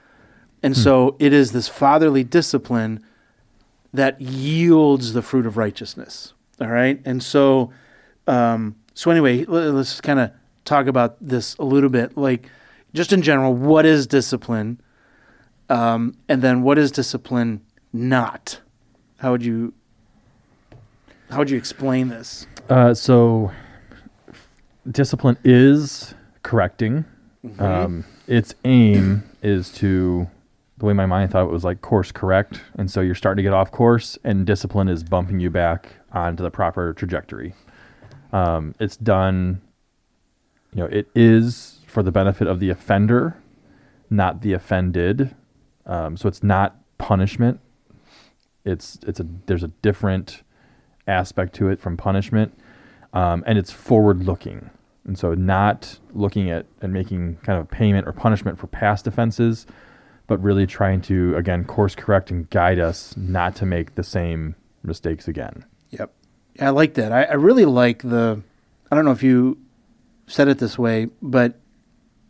[0.63, 3.05] And so it is this fatherly discipline
[3.93, 6.33] that yields the fruit of righteousness.
[6.59, 6.99] All right.
[7.05, 7.71] And so,
[8.25, 10.31] um, so anyway, let- let's kind of
[10.65, 12.17] talk about this a little bit.
[12.17, 12.49] Like,
[12.93, 14.81] just in general, what is discipline?
[15.69, 17.61] Um, and then what is discipline
[17.93, 18.61] not?
[19.19, 19.73] How would you,
[21.29, 22.47] how would you explain this?
[22.69, 23.51] Uh, so,
[24.89, 26.13] discipline is
[26.43, 27.05] correcting.
[27.59, 30.27] Um, its aim is to,
[30.77, 32.61] the way my mind thought it was like course correct.
[32.75, 36.43] And so you're starting to get off course, and discipline is bumping you back onto
[36.43, 37.53] the proper trajectory.
[38.33, 39.61] Um, it's done,
[40.73, 43.37] you know, it is for the benefit of the offender,
[44.09, 45.35] not the offended.
[45.85, 47.59] Um, so it's not punishment.
[48.67, 50.43] It's it's a there's a different
[51.07, 52.57] aspect to it from punishment,
[53.13, 54.69] um, and it's forward looking.
[55.05, 59.07] And so, not looking at and making kind of a payment or punishment for past
[59.07, 59.65] offenses,
[60.27, 64.55] but really trying to again course correct and guide us not to make the same
[64.83, 65.65] mistakes again.
[65.91, 66.11] Yep.
[66.59, 67.11] I like that.
[67.11, 68.41] I, I really like the,
[68.91, 69.59] I don't know if you
[70.25, 71.59] said it this way, but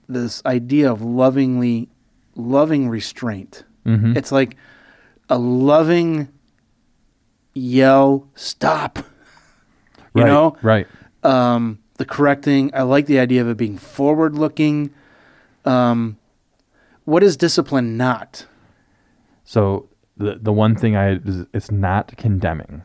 [0.08, 1.90] this idea of lovingly,
[2.36, 3.64] loving restraint.
[3.86, 4.18] Mm-hmm.
[4.18, 4.58] It's like
[5.30, 6.30] a loving
[7.54, 9.00] yell, stop.
[10.16, 10.88] You right, know, right?
[11.22, 12.72] um, the correcting.
[12.74, 14.90] I like the idea of it being forward looking.
[15.64, 16.18] Um,
[17.06, 18.48] what is discipline not?
[19.44, 21.20] So the the one thing I
[21.54, 22.82] it's not condemning.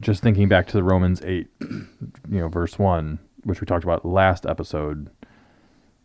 [0.00, 1.88] Just thinking back to the Romans eight, you
[2.28, 5.10] know, verse one, which we talked about last episode.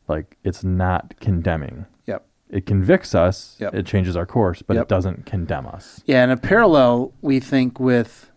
[0.07, 1.85] Like it's not condemning.
[2.07, 2.25] Yep.
[2.49, 3.55] It convicts us.
[3.59, 3.73] Yep.
[3.75, 4.83] It changes our course, but Yep.
[4.83, 6.01] it doesn't condemn us.
[6.05, 8.31] Yeah, and a parallel we think with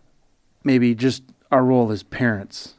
[0.63, 2.75] maybe just our role as parents.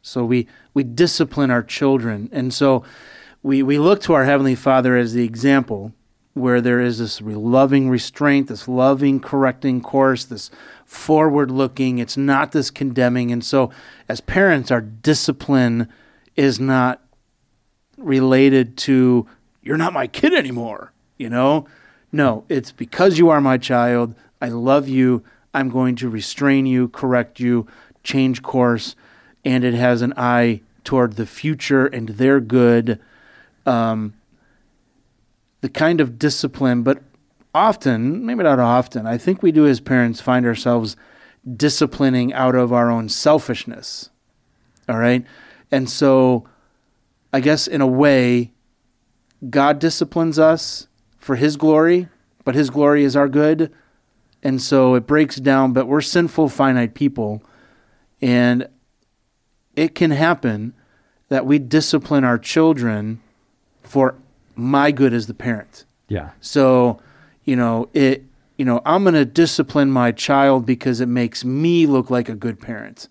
[0.00, 2.82] So we we discipline our children, and so
[3.42, 5.92] we we look to our heavenly Father as the example,
[6.34, 10.50] where there is this loving restraint, this loving correcting course, this
[10.86, 11.98] forward looking.
[11.98, 13.70] It's not this condemning, and so
[14.08, 15.88] as parents, our discipline
[16.34, 17.00] is not
[17.98, 19.26] related to
[19.62, 21.66] you're not my kid anymore you know?
[22.10, 25.22] No it's because you are my child i love you
[25.54, 27.66] i'm going to restrain you correct you
[28.02, 28.94] change course
[29.44, 33.00] and it has an eye toward the future and their good
[33.64, 34.14] um,
[35.60, 37.02] the kind of discipline but
[37.54, 40.96] often maybe not often i think we do as parents find ourselves
[41.56, 44.10] disciplining out of our own selfishness
[44.88, 45.24] all right?
[45.70, 46.48] And so
[47.32, 48.52] I guess in a way,
[49.48, 50.88] God disciplines us
[51.18, 52.08] for His glory,
[52.44, 53.72] but His glory is our good.
[54.42, 57.42] And so it breaks down, but we're sinful, finite people.
[58.20, 58.66] And
[59.76, 60.74] it can happen
[61.28, 63.20] that we discipline our children
[63.82, 64.16] for
[64.54, 65.84] my good as the parent.
[66.08, 66.30] Yeah.
[66.40, 67.00] So,
[67.44, 68.24] you know, it
[68.56, 72.34] you know, I'm going to discipline my child because it makes me look like a
[72.34, 73.08] good parent.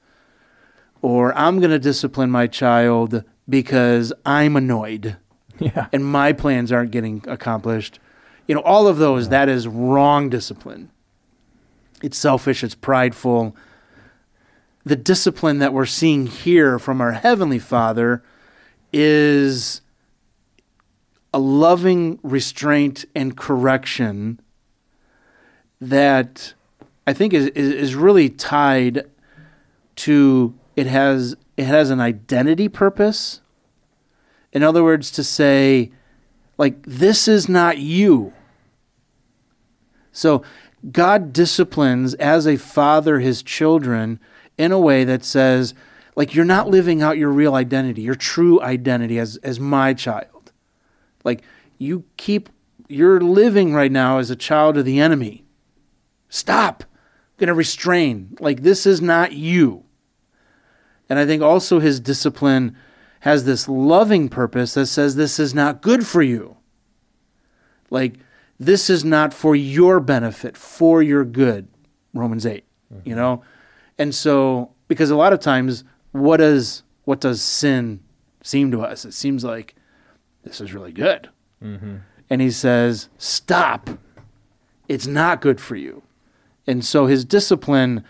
[1.01, 5.17] Or I'm going to discipline my child because I'm annoyed
[5.75, 5.87] Yeah.
[5.93, 7.99] and my plans aren't getting accomplished.
[8.47, 10.89] You know, all of those that is wrong discipline.
[12.01, 13.55] It's selfish, it's prideful.
[14.83, 18.23] The discipline that we're seeing here from our heavenly Father
[18.91, 19.81] is
[21.31, 24.39] a loving restraint and correction
[25.79, 26.53] that
[27.05, 29.05] I think is, is, is really tied
[29.97, 33.41] to it has it has an identity purpose.
[34.51, 35.91] In other words, to say,
[36.57, 38.33] like, this is not you.
[40.11, 40.43] So
[40.91, 44.19] God disciplines as a father his children
[44.57, 45.73] in a way that says,
[46.15, 50.51] like, you're not living out your real identity, your true identity as, as my child.
[51.23, 51.43] Like,
[51.77, 52.49] you keep,
[52.87, 55.45] you're living right now as a child of the enemy.
[56.29, 56.83] Stop.
[56.83, 58.35] I'm going to restrain.
[58.39, 59.83] Like, this is not you.
[61.09, 62.75] And I think also his discipline
[63.21, 66.57] has this loving purpose that says this is not good for you.
[67.89, 68.15] Like,
[68.59, 71.67] this is not for your benefit, for your good.
[72.13, 72.63] Romans 8,
[72.93, 73.09] mm-hmm.
[73.09, 73.43] you know?
[73.97, 78.01] And so, because a lot of times, what does what does sin
[78.43, 79.05] seem to us?
[79.05, 79.75] It seems like
[80.43, 81.29] this is really good.
[81.63, 81.97] Mm-hmm.
[82.29, 83.89] And he says, Stop.
[84.87, 86.03] It's not good for you.
[86.67, 88.03] And so his discipline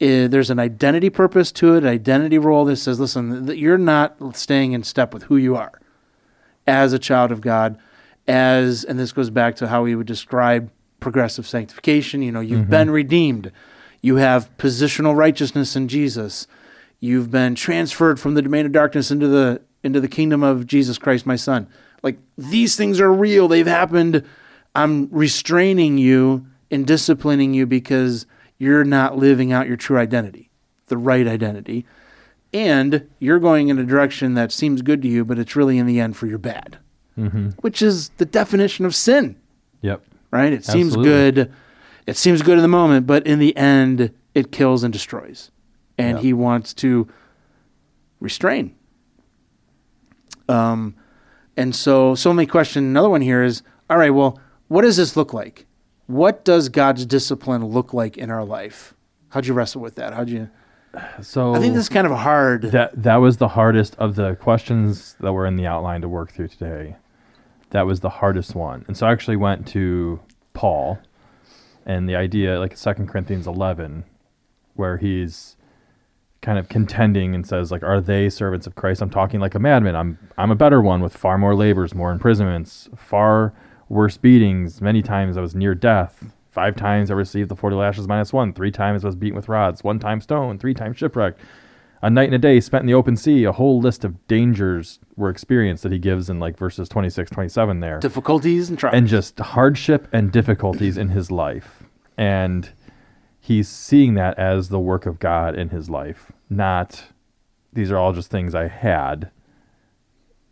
[0.00, 4.36] is, there's an identity purpose to it, an identity role that says, listen, you're not
[4.36, 5.80] staying in step with who you are
[6.66, 7.78] as a child of God,
[8.26, 10.70] as, and this goes back to how we would describe
[11.00, 12.22] progressive sanctification.
[12.22, 12.70] You know, you've mm-hmm.
[12.70, 13.52] been redeemed,
[14.00, 16.46] you have positional righteousness in Jesus,
[17.00, 20.96] you've been transferred from the domain of darkness into the into the kingdom of Jesus
[20.96, 21.66] Christ, my son.
[22.04, 24.24] Like these things are real, they've happened.
[24.74, 28.26] I'm restraining you and disciplining you because
[28.62, 30.48] you're not living out your true identity,
[30.86, 31.84] the right identity.
[32.54, 35.86] And you're going in a direction that seems good to you, but it's really in
[35.86, 36.78] the end for your bad,
[37.18, 37.48] mm-hmm.
[37.60, 39.34] which is the definition of sin.
[39.80, 40.04] Yep.
[40.30, 40.52] Right?
[40.52, 40.92] It Absolutely.
[40.92, 41.52] seems good.
[42.06, 45.50] It seems good in the moment, but in the end, it kills and destroys.
[45.98, 46.22] And yep.
[46.22, 47.08] he wants to
[48.20, 48.76] restrain.
[50.48, 50.94] Um,
[51.56, 54.38] and so, so my question, another one here is, all right, well,
[54.68, 55.66] what does this look like?
[56.06, 58.94] What does God's discipline look like in our life?
[59.30, 60.14] How'd you wrestle with that?
[60.14, 60.50] How'd you?
[61.22, 62.62] So I think this is kind of hard.
[62.62, 66.32] That that was the hardest of the questions that were in the outline to work
[66.32, 66.96] through today.
[67.70, 70.20] That was the hardest one, and so I actually went to
[70.52, 70.98] Paul,
[71.86, 74.04] and the idea, like Second Corinthians eleven,
[74.74, 75.56] where he's
[76.42, 79.60] kind of contending and says like are they servants of Christ I'm talking like a
[79.60, 83.54] madman I'm I'm a better one with far more labors more imprisonments far
[83.92, 84.80] worse beatings.
[84.80, 86.32] Many times I was near death.
[86.50, 88.52] Five times I received the 40 lashes minus one.
[88.52, 89.84] Three times I was beaten with rods.
[89.84, 90.58] One time stone.
[90.58, 91.38] Three times shipwrecked.
[92.00, 93.44] A night and a day spent in the open sea.
[93.44, 97.80] A whole list of dangers were experienced that he gives in like verses 26, 27
[97.80, 98.00] there.
[98.00, 98.96] Difficulties and trials.
[98.96, 101.84] And just hardship and difficulties in his life.
[102.16, 102.70] And
[103.38, 107.04] he's seeing that as the work of God in his life, not
[107.72, 109.30] these are all just things I had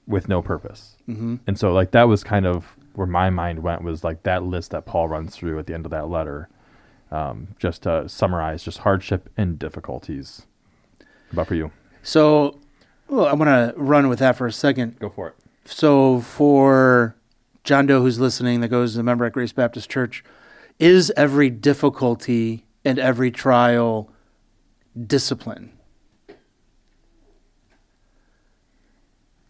[0.07, 0.97] with no purpose.
[1.09, 1.37] Mm-hmm.
[1.47, 4.73] And so, like, that was kind of where my mind went was like that list
[4.73, 6.51] that Paul runs through at the end of that letter.
[7.11, 10.43] Um, just to summarize, just hardship and difficulties.
[11.33, 11.73] About for you?
[12.03, 12.61] So,
[13.09, 14.99] well, I'm gonna run with that for a second.
[14.99, 15.35] Go for it.
[15.65, 17.17] So, for
[17.65, 20.23] John Doe who's listening, that goes to a member at Grace Baptist Church,
[20.79, 24.11] is every difficulty and every trial
[25.07, 25.73] discipline?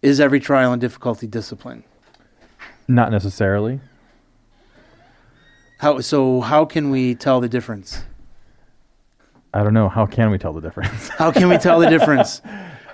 [0.03, 1.82] Is every trial and difficulty discipline?
[2.91, 3.78] Not necessarily.
[5.78, 6.41] How so?
[6.41, 8.03] How can we tell the difference?
[9.55, 9.88] I don't know.
[9.88, 11.09] How can we tell the difference?
[11.11, 12.43] how can we tell the difference?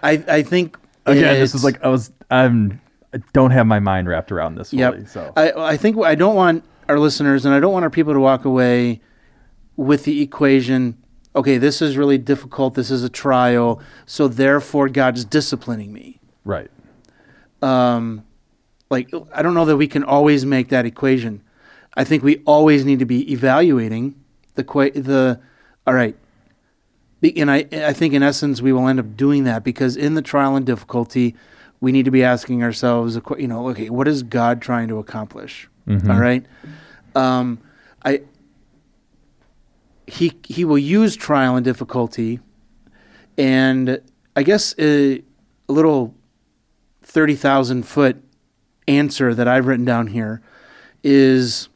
[0.02, 2.78] I I think again, this is like I was I'm
[3.14, 4.70] I don't have my mind wrapped around this.
[4.70, 5.08] Yep.
[5.08, 8.12] So I I think I don't want our listeners and I don't want our people
[8.12, 9.00] to walk away
[9.76, 11.02] with the equation.
[11.34, 12.74] Okay, this is really difficult.
[12.74, 16.20] This is a trial, so therefore God's disciplining me.
[16.44, 16.70] Right.
[17.62, 18.25] Um,
[18.90, 21.42] like I don't know that we can always make that equation.
[21.96, 24.14] I think we always need to be evaluating
[24.54, 25.40] the the
[25.86, 26.16] all right.
[27.36, 30.22] And I I think in essence we will end up doing that because in the
[30.22, 31.34] trial and difficulty,
[31.80, 35.68] we need to be asking ourselves, you know, okay, what is God trying to accomplish?
[35.86, 36.10] Mm-hmm.
[36.10, 36.44] All right.
[37.14, 37.60] Um,
[38.04, 38.22] I
[40.06, 42.40] he he will use trial and difficulty,
[43.36, 44.00] and
[44.36, 45.22] I guess a,
[45.68, 46.14] a little
[47.02, 48.22] thirty thousand foot
[48.88, 50.42] answer that I've written down here
[51.02, 51.68] is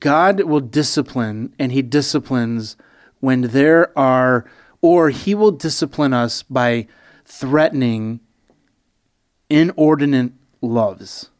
[0.00, 2.76] God will discipline, and He disciplines
[3.20, 4.44] when there are,
[4.82, 6.86] or He will discipline us by
[7.24, 8.20] threatening
[9.48, 11.30] inordinate loves.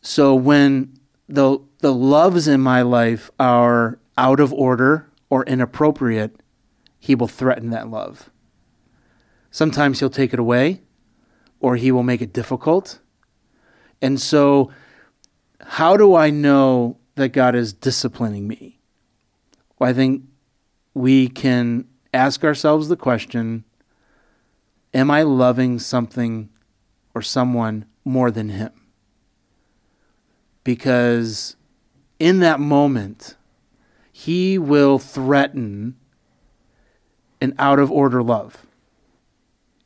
[0.00, 0.98] So when
[1.28, 6.40] the the loves in my life are out of order or inappropriate,
[6.98, 8.30] he will threaten that love.
[9.56, 10.82] Sometimes he'll take it away
[11.60, 12.98] or he will make it difficult.
[14.02, 14.70] And so,
[15.60, 18.78] how do I know that God is disciplining me?
[19.78, 20.24] Well, I think
[20.92, 23.64] we can ask ourselves the question
[24.92, 26.50] Am I loving something
[27.14, 28.72] or someone more than Him?
[30.66, 31.54] because
[32.18, 33.36] in that moment,
[34.10, 35.94] he will threaten
[37.40, 38.65] an out of order love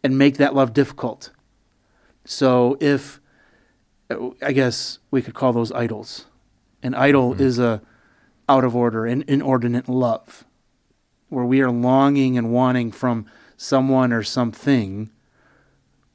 [0.03, 1.31] and make that love difficult.
[2.25, 3.21] So if
[4.43, 6.27] I guess we could call those idols.
[6.83, 7.43] An idol Mm-hmm.
[7.43, 7.83] is a
[8.49, 10.45] out of order, an inordinate love,
[11.29, 13.27] where we are longing and wanting from
[13.57, 15.11] someone or something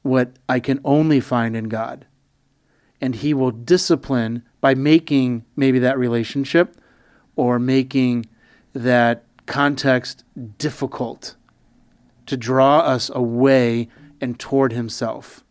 [0.02, 2.06] what I can only find in God.
[3.00, 6.76] And He will discipline by making maybe that relationship
[7.34, 8.26] or making
[8.74, 10.24] that context
[10.58, 11.36] difficult
[12.26, 13.88] to draw us away
[14.20, 15.44] and toward Himself.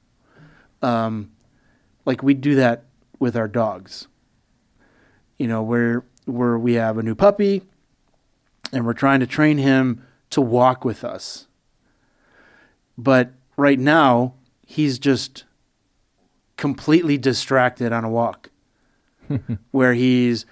[0.81, 1.31] Um,
[2.05, 2.85] like we do that
[3.19, 4.07] with our dogs.
[5.37, 7.61] You know, where where we have a new puppy
[8.71, 11.47] and we're trying to train him to walk with us.
[12.97, 14.33] But right now,
[14.65, 15.45] he's just
[16.57, 18.49] completely distracted on a walk
[19.71, 20.45] where he's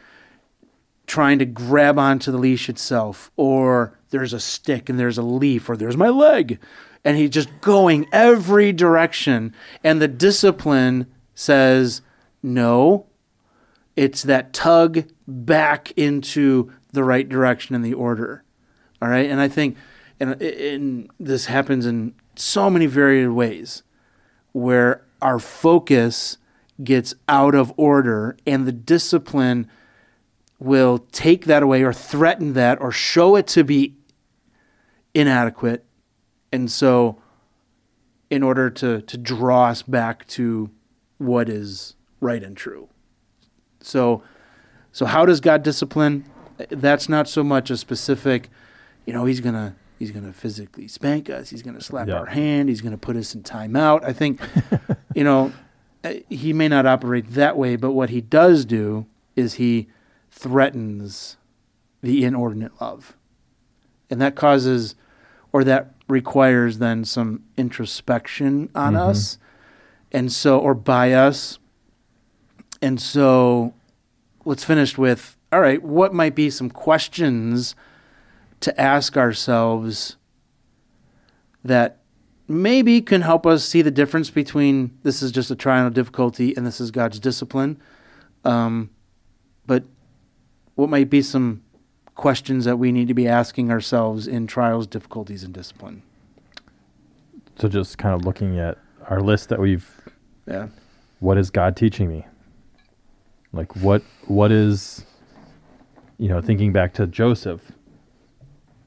[1.07, 5.69] trying to grab onto the leash itself or there's a stick and there's a leaf
[5.69, 6.59] or there's my leg.
[7.03, 9.53] And he's just going every direction.
[9.83, 12.01] And the discipline says
[12.41, 13.07] no
[13.95, 18.43] it's that tug back into the right direction in the order.
[19.01, 19.29] All right?
[19.29, 19.77] And i think
[20.19, 23.83] and, and this happens in so many varied ways
[24.51, 26.37] where our focus
[26.83, 29.69] gets out of order and the discipline
[30.64, 33.95] will take that away or threaten that or show it to be
[35.14, 35.86] inadequate.
[36.51, 37.22] And so
[38.30, 40.70] in order to to draw us back to
[41.18, 42.89] what is right and true.
[43.82, 44.24] So
[44.91, 46.26] so how does god discipline?
[46.70, 48.49] That's not so much a specific
[49.05, 52.16] you know he's gonna he's gonna physically spank us he's gonna slap Yeah.
[52.16, 54.03] our hand he's gonna put us in timeout.
[54.03, 54.39] I think
[55.16, 55.51] you know
[56.30, 59.05] he may not operate that way but what he does do
[59.36, 59.88] is he
[60.36, 61.38] threatens
[62.01, 63.15] the inordinate love
[64.09, 64.95] and that causes
[65.51, 68.99] or that requires then some introspection on Mhm.
[69.09, 69.38] us
[70.11, 71.59] and so or by us
[72.81, 73.73] and so
[74.43, 77.75] let's finish with all right what might be some questions
[78.59, 80.17] to ask ourselves
[81.63, 81.99] that
[82.47, 86.55] maybe can help us see the difference between this is just a trial of difficulty
[86.57, 87.77] and this is god's discipline
[88.43, 88.89] um,
[89.65, 89.84] but
[90.76, 91.61] what might be some
[92.15, 96.03] questions that we need to be asking ourselves in trials difficulties and discipline
[97.57, 98.78] So just kind of looking at
[99.09, 99.89] our list that we've
[100.45, 100.67] yeah
[101.19, 102.26] what is God teaching me?
[103.53, 105.05] Like what what is
[106.17, 107.71] you know, thinking back to Joseph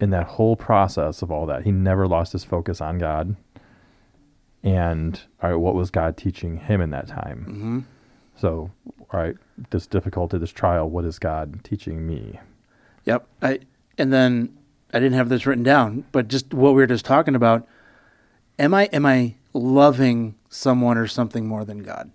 [0.00, 3.36] in that whole process of all that, he never lost his focus on God.
[4.62, 7.44] And all right, what was God teaching him in that time?
[7.44, 7.78] hmm
[8.40, 8.70] So,
[9.12, 9.36] all right,
[9.70, 12.40] this difficulty, this trial, what is God teaching me?
[13.04, 13.26] Yep.
[13.42, 13.60] I
[13.98, 14.56] and then
[14.92, 17.66] I didn't have this written down, but just what we were just talking about.
[18.58, 22.10] Am I am I loving someone or something more than God?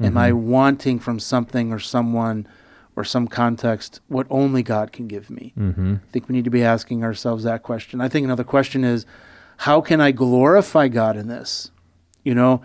[0.00, 2.48] Am I wanting from something or someone
[2.96, 5.52] or some context what only God can give me?
[5.56, 5.94] Mm-hmm.
[5.94, 8.00] I think we need to be asking ourselves that question.
[8.00, 9.06] I think another question is,
[9.58, 11.70] how can I glorify God in this?
[12.24, 12.60] You know,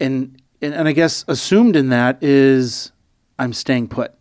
[0.00, 2.92] and and, and I guess assumed in that is
[3.38, 4.14] I'm staying put.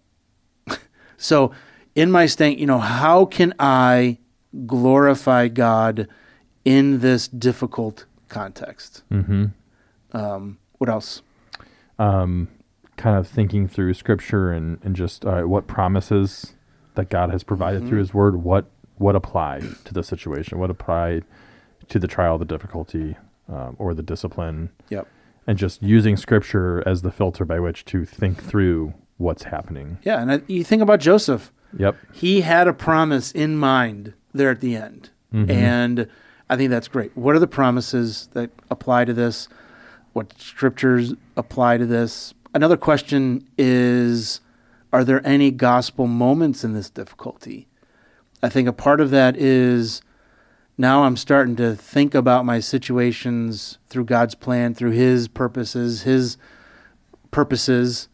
[1.17, 1.51] so
[1.95, 4.17] in my staying, you know, how can I
[4.65, 6.07] glorify God
[6.65, 9.03] in this difficult context?
[9.11, 9.45] Mm-hmm.
[10.13, 11.21] Um, what else?
[11.99, 12.47] um,
[12.97, 16.53] kind of thinking through scripture and, and just uh, what promises
[16.95, 18.65] that God has provided through his word, what,
[18.97, 21.21] what apply to the situation, what apply
[21.89, 23.15] to the trial, the difficulty,
[23.47, 25.07] um, or the discipline, Yep.
[25.47, 29.97] and just using scripture as the filter by which to think through what's happening.
[30.03, 31.51] Yeah, and I, you think about Joseph.
[31.75, 31.95] Yep.
[32.13, 35.09] he had a promise in mind there at the end.
[35.33, 35.49] Mhm.
[35.49, 36.07] And
[36.47, 37.17] I think that's great.
[37.17, 39.47] What are the promises that apply to this?
[40.13, 42.35] What scriptures apply to this?
[42.53, 44.39] Another question is
[44.91, 47.67] Are there any gospel moments in this difficulty?
[48.43, 50.03] I think a part of that is
[50.77, 56.37] now I'm starting to think about my situations through God's plan, through His purposes, His
[57.31, 58.07] purposes,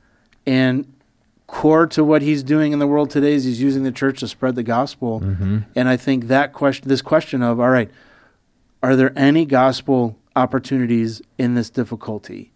[0.50, 0.92] and
[1.46, 4.28] core to what He's doing in the world today is He's using the church to
[4.28, 5.22] spread the gospel.
[5.22, 5.60] Mm-hmm.
[5.76, 7.92] And I think that question, this question of, all right,
[8.82, 12.52] are there any gospel opportunities in this difficulty?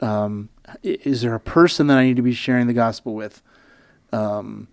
[0.00, 0.48] Um,
[0.82, 3.42] is there a person that I need to be sharing the gospel with?
[4.10, 4.68] Um,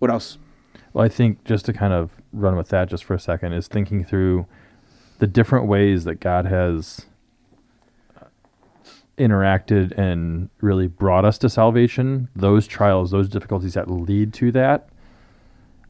[0.00, 0.36] what else?
[0.92, 3.68] Well, I think just to kind of run with that just for a second is
[3.68, 4.46] thinking through
[5.18, 7.06] the different ways that God has
[9.18, 14.88] interacted and really brought us to salvation, those trials, those difficulties that lead to that,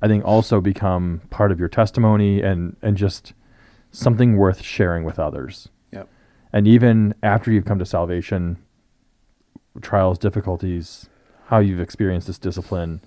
[0.01, 3.33] I think also become part of your testimony and and just
[3.91, 5.69] something worth sharing with others.
[5.93, 6.09] Yep.
[6.53, 8.59] And even after you've come to salvation,
[9.81, 11.09] trials, difficulties,
[11.47, 13.01] how you've experienced this discipline,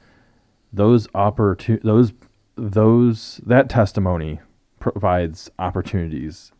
[0.73, 2.13] those opportu- those
[2.55, 4.39] those that testimony
[4.79, 6.51] provides opportunities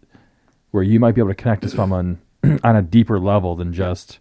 [0.72, 2.22] where you might be able to connect to someone
[2.64, 4.20] on a deeper level than just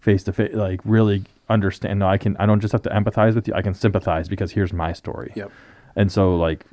[0.00, 3.34] face to face like really understand no i can i don't just have to empathize
[3.34, 5.50] with you i can sympathize because here's my story Yep.
[5.96, 6.64] and so like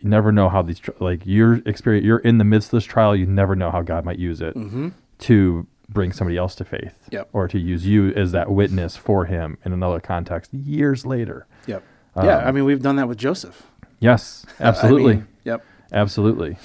[0.00, 3.14] you never know how these like your experience you're in the midst of this trial
[3.14, 4.88] you never know how god might use it Mm-hmm.
[5.20, 7.28] to bring somebody else to faith Yep.
[7.32, 11.82] or to use you as that witness for him in another context years later Yep.
[12.16, 12.38] yeah.
[12.38, 13.62] Um, I mean, we've done that with Joseph.
[14.00, 15.64] yes I absolutely mean, yep.
[15.92, 16.58] Absolutely.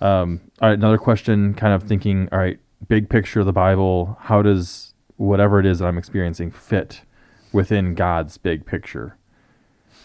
[0.00, 1.54] Um, all right, another question.
[1.54, 2.28] Kind of thinking.
[2.32, 4.16] All right, big picture of the Bible.
[4.20, 7.02] How does whatever it is that I'm experiencing fit
[7.52, 9.16] within God's big picture?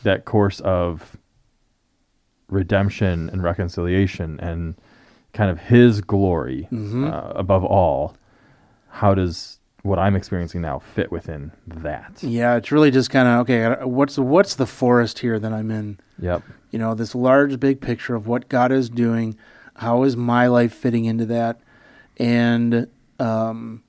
[0.04, 1.18] That course of
[2.50, 4.76] redemption and reconciliation and
[5.34, 7.12] kind of His glory Mhm.
[7.12, 8.16] uh, above all.
[8.90, 12.22] How does what I'm experiencing now fit within that?
[12.24, 12.56] Yeah.
[12.56, 13.84] It's really just kind of okay.
[13.86, 16.00] What's what's the forest here that I'm in?
[16.20, 16.44] Yep.
[16.72, 19.36] you know this large big picture of what god is doing
[19.76, 21.60] how is my life fitting into that
[22.18, 22.88] and
[23.20, 23.84] um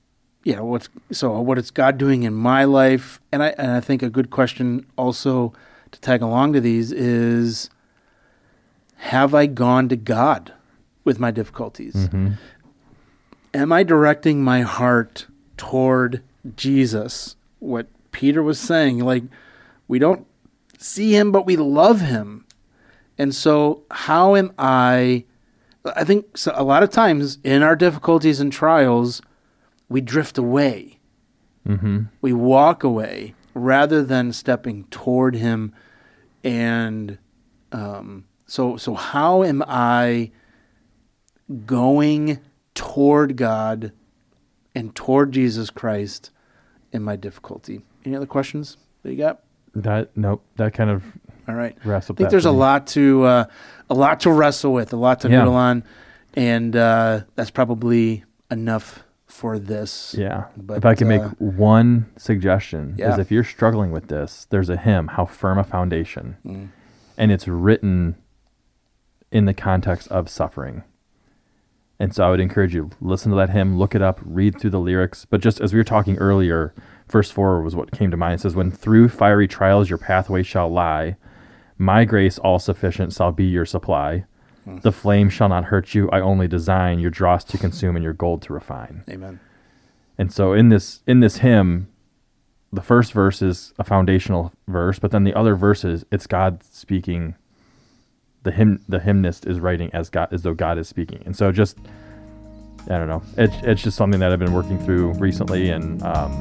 [0.55, 4.01] know what's so what is god doing in my life and i and i think
[4.01, 5.53] a good question also
[5.91, 7.69] to tag along to these is
[8.95, 10.53] have i gone to god
[11.03, 12.33] with my difficulties hmm
[13.53, 15.25] am I directing my heart
[15.57, 16.21] toward
[16.55, 17.35] Jesus?
[17.59, 19.23] What Peter was saying, like,
[19.87, 20.27] we don't
[20.77, 22.45] see him, but we love him.
[23.17, 25.25] And so, how am I?
[25.95, 29.21] I think so a lot of times in our difficulties and trials,
[29.89, 30.99] we drift away.
[31.65, 35.73] hmm We walk away rather than stepping toward him.
[36.43, 37.17] And
[37.71, 40.31] um, so, so how am I
[41.65, 42.39] going
[42.75, 43.91] toward God
[44.75, 46.31] and toward Jesus Christ
[46.91, 47.81] in my difficulty?
[48.05, 49.41] Any other questions that you got?
[49.75, 50.43] That nope.
[50.55, 51.03] That kind of
[51.47, 51.75] All right.
[51.85, 53.45] I think there's a lot to uh,
[53.89, 55.39] a lot to wrestle with, a lot to Yeah.
[55.39, 55.83] noodle on,
[56.35, 60.15] and uh, that's probably enough for this.
[60.17, 60.45] Yeah.
[60.55, 63.13] But, if I can make uh, one suggestion, yeah.
[63.13, 66.69] is if you're struggling with this, there's a hymn, How Firm a Foundation, Mm.
[67.17, 68.15] and it's written
[69.31, 70.83] in the context of suffering.
[71.99, 74.69] And so I would encourage you, listen to that hymn, look it up, read through
[74.69, 75.25] the lyrics.
[75.25, 76.73] But just as we were talking earlier,
[77.09, 78.35] verse 4 was what came to mind.
[78.35, 81.15] It says, When through fiery trials your pathway shall lie,
[81.77, 84.25] my grace all sufficient shall be your supply.
[84.65, 84.77] Hmm.
[84.79, 86.09] The flame shall not hurt you.
[86.09, 89.03] I only design your dross to consume and your gold to refine.
[89.09, 89.39] Amen.
[90.17, 91.87] And so in this in this hymn,
[92.73, 97.35] the first verse is a foundational verse, but then the other verses, it's God speaking.
[98.43, 101.21] The hymn the hymnist is writing as God as though God is speaking.
[101.25, 101.77] And so just
[102.89, 103.21] I don't know.
[103.37, 106.31] It's it's just something that I've been working through recently and um,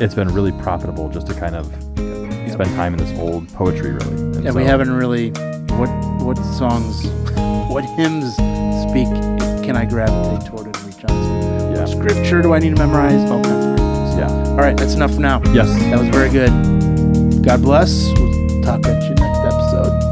[0.00, 2.29] it's been really profitable just to kind of.
[2.60, 4.14] Spend time in this old poetry really.
[4.36, 5.30] And And we haven't really
[5.78, 5.88] what
[6.20, 7.06] what songs,
[7.70, 8.34] what hymns
[8.84, 9.08] speak
[9.64, 11.72] can I gravitate toward and reach out to?
[11.74, 11.86] Yeah.
[11.86, 13.30] Scripture do I need to memorize?
[13.30, 14.18] All kinds of things.
[14.18, 14.50] Yeah.
[14.50, 15.40] All right, that's enough for now.
[15.54, 15.68] Yes.
[15.90, 16.50] That was very good.
[17.42, 18.08] God bless.
[18.18, 20.09] We'll talk at you next episode.